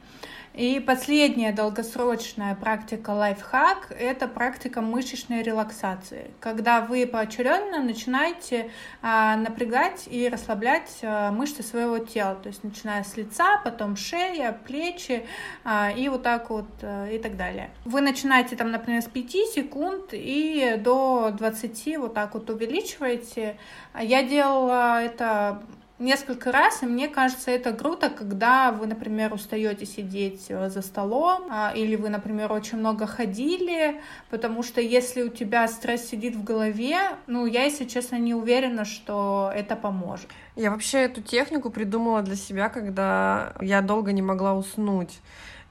И 0.53 0.79
последняя 0.79 1.51
долгосрочная 1.51 2.53
практика 2.53 3.09
лайфхак— 3.09 3.91
это 3.99 4.27
практика 4.27 4.81
мышечной 4.81 5.41
релаксации, 5.41 6.29
когда 6.39 6.81
вы 6.81 7.07
поочередно 7.07 7.81
начинаете 7.81 8.69
а, 9.01 9.35
напрягать 9.35 10.03
и 10.05 10.29
расслаблять 10.29 10.99
а, 11.01 11.31
мышцы 11.31 11.63
своего 11.63 11.97
тела, 11.97 12.35
то 12.35 12.49
есть 12.49 12.63
начиная 12.63 13.03
с 13.03 13.17
лица, 13.17 13.61
потом 13.63 13.95
шея, 13.95 14.55
плечи 14.67 15.25
а, 15.63 15.91
и 15.91 16.07
вот 16.07 16.21
так 16.21 16.51
вот 16.51 16.69
а, 16.83 17.07
и 17.09 17.17
так 17.17 17.35
далее. 17.35 17.71
Вы 17.83 18.01
начинаете 18.01 18.55
там, 18.55 18.69
например, 18.69 19.01
с 19.01 19.07
5 19.07 19.31
секунд 19.31 20.09
и 20.11 20.75
до 20.77 21.31
20 21.35 21.97
вот 21.97 22.13
так 22.13 22.35
вот 22.35 22.47
увеличиваете. 22.51 23.57
Я 23.99 24.21
делала 24.21 25.01
это 25.01 25.63
несколько 26.03 26.51
раз, 26.51 26.83
и 26.83 26.85
мне 26.85 27.07
кажется, 27.07 27.49
это 27.49 27.73
круто, 27.73 28.09
когда 28.09 28.71
вы, 28.71 28.85
например, 28.85 29.33
устаете 29.33 29.85
сидеть 29.85 30.45
э, 30.49 30.69
за 30.69 30.81
столом, 30.81 31.47
а, 31.49 31.71
или 31.75 31.95
вы, 31.95 32.09
например, 32.09 32.51
очень 32.51 32.77
много 32.77 33.07
ходили, 33.07 34.01
потому 34.29 34.61
что 34.61 34.81
если 34.81 35.23
у 35.23 35.29
тебя 35.29 35.67
стресс 35.67 36.05
сидит 36.05 36.35
в 36.35 36.43
голове, 36.43 36.99
ну, 37.27 37.45
я, 37.45 37.63
если 37.63 37.85
честно, 37.85 38.17
не 38.17 38.35
уверена, 38.35 38.85
что 38.85 39.51
это 39.55 39.75
поможет. 39.75 40.27
Я 40.55 40.71
вообще 40.71 40.99
эту 40.99 41.21
технику 41.21 41.69
придумала 41.69 42.21
для 42.21 42.35
себя, 42.35 42.69
когда 42.69 43.53
я 43.61 43.81
долго 43.81 44.11
не 44.11 44.21
могла 44.21 44.53
уснуть. 44.53 45.19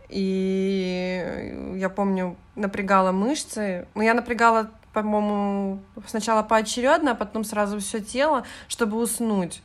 И 0.09 1.74
я 1.76 1.89
помню, 1.89 2.37
напрягала 2.57 3.12
мышцы. 3.12 3.87
Ну, 3.95 4.03
я 4.03 4.12
напрягала, 4.12 4.70
по-моему, 4.93 5.80
сначала 6.07 6.43
поочередно, 6.43 7.12
а 7.12 7.14
потом 7.14 7.45
сразу 7.45 7.78
все 7.78 8.01
тело, 8.01 8.45
чтобы 8.68 8.99
уснуть 8.99 9.62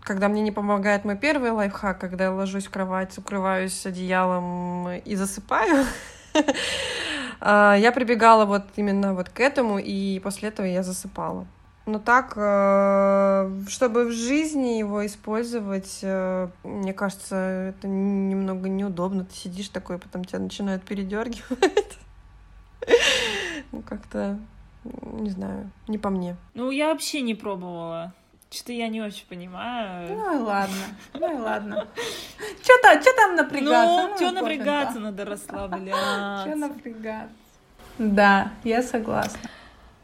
когда 0.00 0.28
мне 0.28 0.42
не 0.42 0.52
помогает 0.52 1.04
мой 1.04 1.16
первый 1.16 1.50
лайфхак, 1.50 1.98
когда 1.98 2.24
я 2.24 2.32
ложусь 2.32 2.66
в 2.66 2.70
кровать, 2.70 3.16
укрываюсь 3.18 3.86
одеялом 3.86 4.90
и 4.90 5.14
засыпаю, 5.16 5.84
а, 7.40 7.74
я 7.74 7.92
прибегала 7.92 8.44
вот 8.44 8.64
именно 8.76 9.14
вот 9.14 9.28
к 9.28 9.40
этому, 9.40 9.78
и 9.78 10.20
после 10.20 10.48
этого 10.48 10.66
я 10.66 10.82
засыпала. 10.82 11.46
Но 11.86 11.98
так, 11.98 12.34
э, 12.36 13.50
чтобы 13.68 14.04
в 14.04 14.12
жизни 14.12 14.78
его 14.78 15.04
использовать, 15.04 15.98
э, 16.02 16.48
мне 16.62 16.92
кажется, 16.92 17.34
это 17.74 17.88
немного 17.88 18.68
неудобно. 18.68 19.24
Ты 19.24 19.34
сидишь 19.34 19.70
такой, 19.70 19.98
потом 19.98 20.24
тебя 20.24 20.38
начинают 20.38 20.82
передергивать. 20.84 21.98
Ну, 23.72 23.82
как-то, 23.82 24.40
не 24.84 25.30
знаю, 25.30 25.70
не 25.86 25.96
по 25.96 26.10
мне. 26.10 26.36
Ну, 26.54 26.72
я 26.72 26.88
вообще 26.88 27.20
не 27.20 27.36
пробовала. 27.36 28.12
Что-то 28.52 28.72
я 28.72 28.88
не 28.88 29.00
очень 29.00 29.26
понимаю. 29.28 30.08
Ну 30.08 30.36
и 30.36 30.42
ладно, 30.42 30.74
ну 31.14 31.36
и 31.36 31.40
ладно. 31.40 31.86
Что-то, 32.62 33.00
что 33.00 33.14
там 33.14 33.36
напрягаться? 33.36 34.02
Ну, 34.02 34.08
ну 34.08 34.16
что 34.16 34.30
напрягаться, 34.32 34.98
надо 34.98 35.24
расслабляться. 35.24 36.42
Что 36.46 36.56
напрягаться? 36.56 37.36
Да, 37.98 38.50
я 38.64 38.82
согласна. 38.82 39.38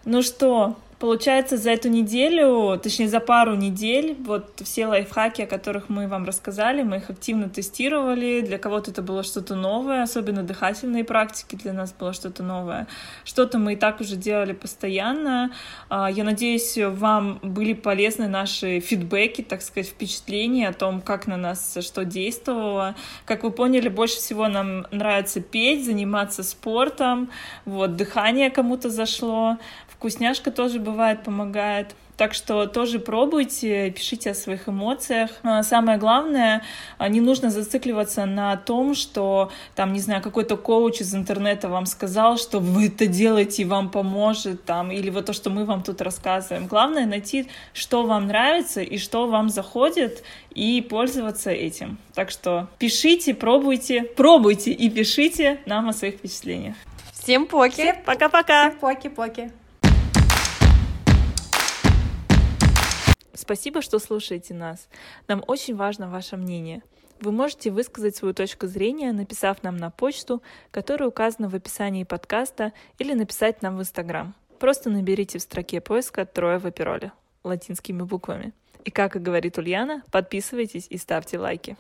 Ну 0.05 0.23
что, 0.23 0.77
Получается, 0.99 1.59
за 1.59 1.73
эту 1.73 1.91
неделю, 1.91 2.81
точнее, 2.83 3.11
за 3.11 3.21
пару 3.21 3.55
недель, 3.55 4.17
вот 4.25 4.63
все 4.65 4.87
лайфхаки, 4.87 5.43
о 5.43 5.47
которых 5.47 5.91
мы 5.91 6.09
вам 6.09 6.25
рассказали, 6.25 6.83
мы 6.83 6.97
их 6.97 7.11
активно 7.11 7.51
тестировали. 7.51 8.41
Для 8.41 8.57
кого-то 8.57 8.93
это 8.93 9.03
было 9.03 9.23
что-то 9.23 9.57
новое, 9.57 10.03
особенно 10.03 10.43
дыхательные 10.43 11.05
практики 11.05 11.55
для 11.55 11.75
нас 11.75 11.93
было 11.93 12.15
что-то 12.15 12.43
новое. 12.43 12.87
Что-то 13.25 13.59
мы 13.59 13.75
и 13.75 13.77
так 13.77 14.01
уже 14.01 14.17
делали 14.17 14.55
постоянно. 14.55 15.53
А, 15.91 16.11
я 16.11 16.25
надеюсь, 16.25 16.79
вам 16.79 17.41
были 17.43 17.75
полезны 17.75 18.27
наши 18.27 18.81
фидбэки, 18.81 19.43
так 19.43 19.61
сказать, 19.61 19.91
впечатления 19.91 20.69
о 20.69 20.73
том, 20.73 21.03
как 21.03 21.27
на 21.27 21.37
нас 21.37 21.77
что 21.83 22.07
действовало. 22.07 22.95
Как 23.27 23.43
вы 23.43 23.51
поняли, 23.51 23.91
больше 23.91 24.17
всего 24.17 24.49
нам 24.49 24.87
нравится 24.91 25.43
петь, 25.43 25.85
заниматься 25.85 26.43
спортом. 26.43 27.29
Вот, 27.67 27.97
дыхание 27.97 28.51
кому-то 28.51 28.89
зашло. 28.89 29.59
Вкусняшка 29.97 30.51
тоже 30.51 30.79
бывает 30.79 31.23
помогает. 31.23 31.95
Так 32.17 32.33
что 32.33 32.67
тоже 32.67 32.99
пробуйте, 32.99 33.91
пишите 33.91 34.31
о 34.31 34.35
своих 34.35 34.69
эмоциях. 34.69 35.31
Самое 35.63 35.99
главное, 35.99 36.63
а, 36.97 37.09
не 37.09 37.21
нужно 37.21 37.51
зацикливаться 37.51 38.25
на 38.25 38.57
том, 38.57 38.95
что 38.95 39.51
там, 39.75 39.93
не 39.93 40.01
знаю, 40.01 40.23
какой-то 40.23 40.57
коуч 40.57 41.03
из 41.03 41.15
интернета 41.15 41.69
вам 41.69 41.85
сказал, 41.85 42.39
что 42.39 42.59
вы 42.59 42.87
это 42.87 43.07
делаете 43.07 43.63
и 43.63 43.65
вам 43.67 43.91
поможет, 43.91 44.65
там, 44.65 44.91
или 44.91 45.11
вот 45.11 45.27
то, 45.27 45.35
что 45.35 45.51
мы 45.51 45.67
вам 45.67 45.83
тут 45.83 46.01
рассказываем. 46.01 46.67
Главное 46.67 47.05
найти, 47.05 47.49
что 47.75 48.03
вам 48.05 48.29
нравится 48.29 48.81
и 48.81 48.97
что 48.97 49.27
вам 49.27 49.51
заходит, 49.51 50.23
и 50.55 50.81
пользоваться 50.81 51.51
этим. 51.51 51.99
Так 52.15 52.31
что 52.31 52.69
пишите, 52.79 53.35
пробуйте, 53.35 54.05
пробуйте 54.05 54.73
и 54.73 54.89
пишите 54.89 55.61
нам 55.67 55.91
о 55.91 55.93
своих 55.93 56.15
впечатлениях. 56.15 56.77
Всем 57.13 57.47
поки! 57.47 57.95
Пока-пока! 58.07 58.71
Всем 58.71 58.79
поки-поки! 58.79 59.53
Спасибо, 63.37 63.83
что 63.83 63.99
слушаете 63.99 64.55
нас. 64.55 64.89
Нам 65.29 65.45
очень 65.47 65.77
важно 65.77 66.09
ваше 66.09 66.37
мнение. 66.37 66.83
Вы 67.21 67.33
можете 67.33 67.71
высказать 67.71 68.17
свою 68.17 68.35
точку 68.35 68.67
зрения, 68.67 69.13
написав 69.13 69.63
нам 69.63 69.77
на 69.77 69.91
почту, 69.91 70.43
которая 70.71 71.09
указана 71.09 71.49
в 71.49 71.55
описании 71.55 72.05
подкаста, 72.05 72.73
или 72.99 73.15
написать 73.15 73.63
нам 73.63 73.77
в 73.77 73.81
Инстаграм. 73.81 74.35
Просто 74.59 74.91
наберите 74.91 75.39
в 75.39 75.43
строке 75.43 75.81
поиска 75.81 76.27
«Трое 76.27 76.59
в 76.59 76.67
опероле» 76.67 77.13
латинскими 77.45 78.03
буквами. 78.03 78.53
И 78.85 78.91
как 78.91 79.17
и 79.17 79.19
говорит 79.19 79.59
Ульяна, 79.59 80.03
подписывайтесь 80.11 80.87
и 80.89 80.99
ставьте 80.99 81.39
лайки. 81.39 81.77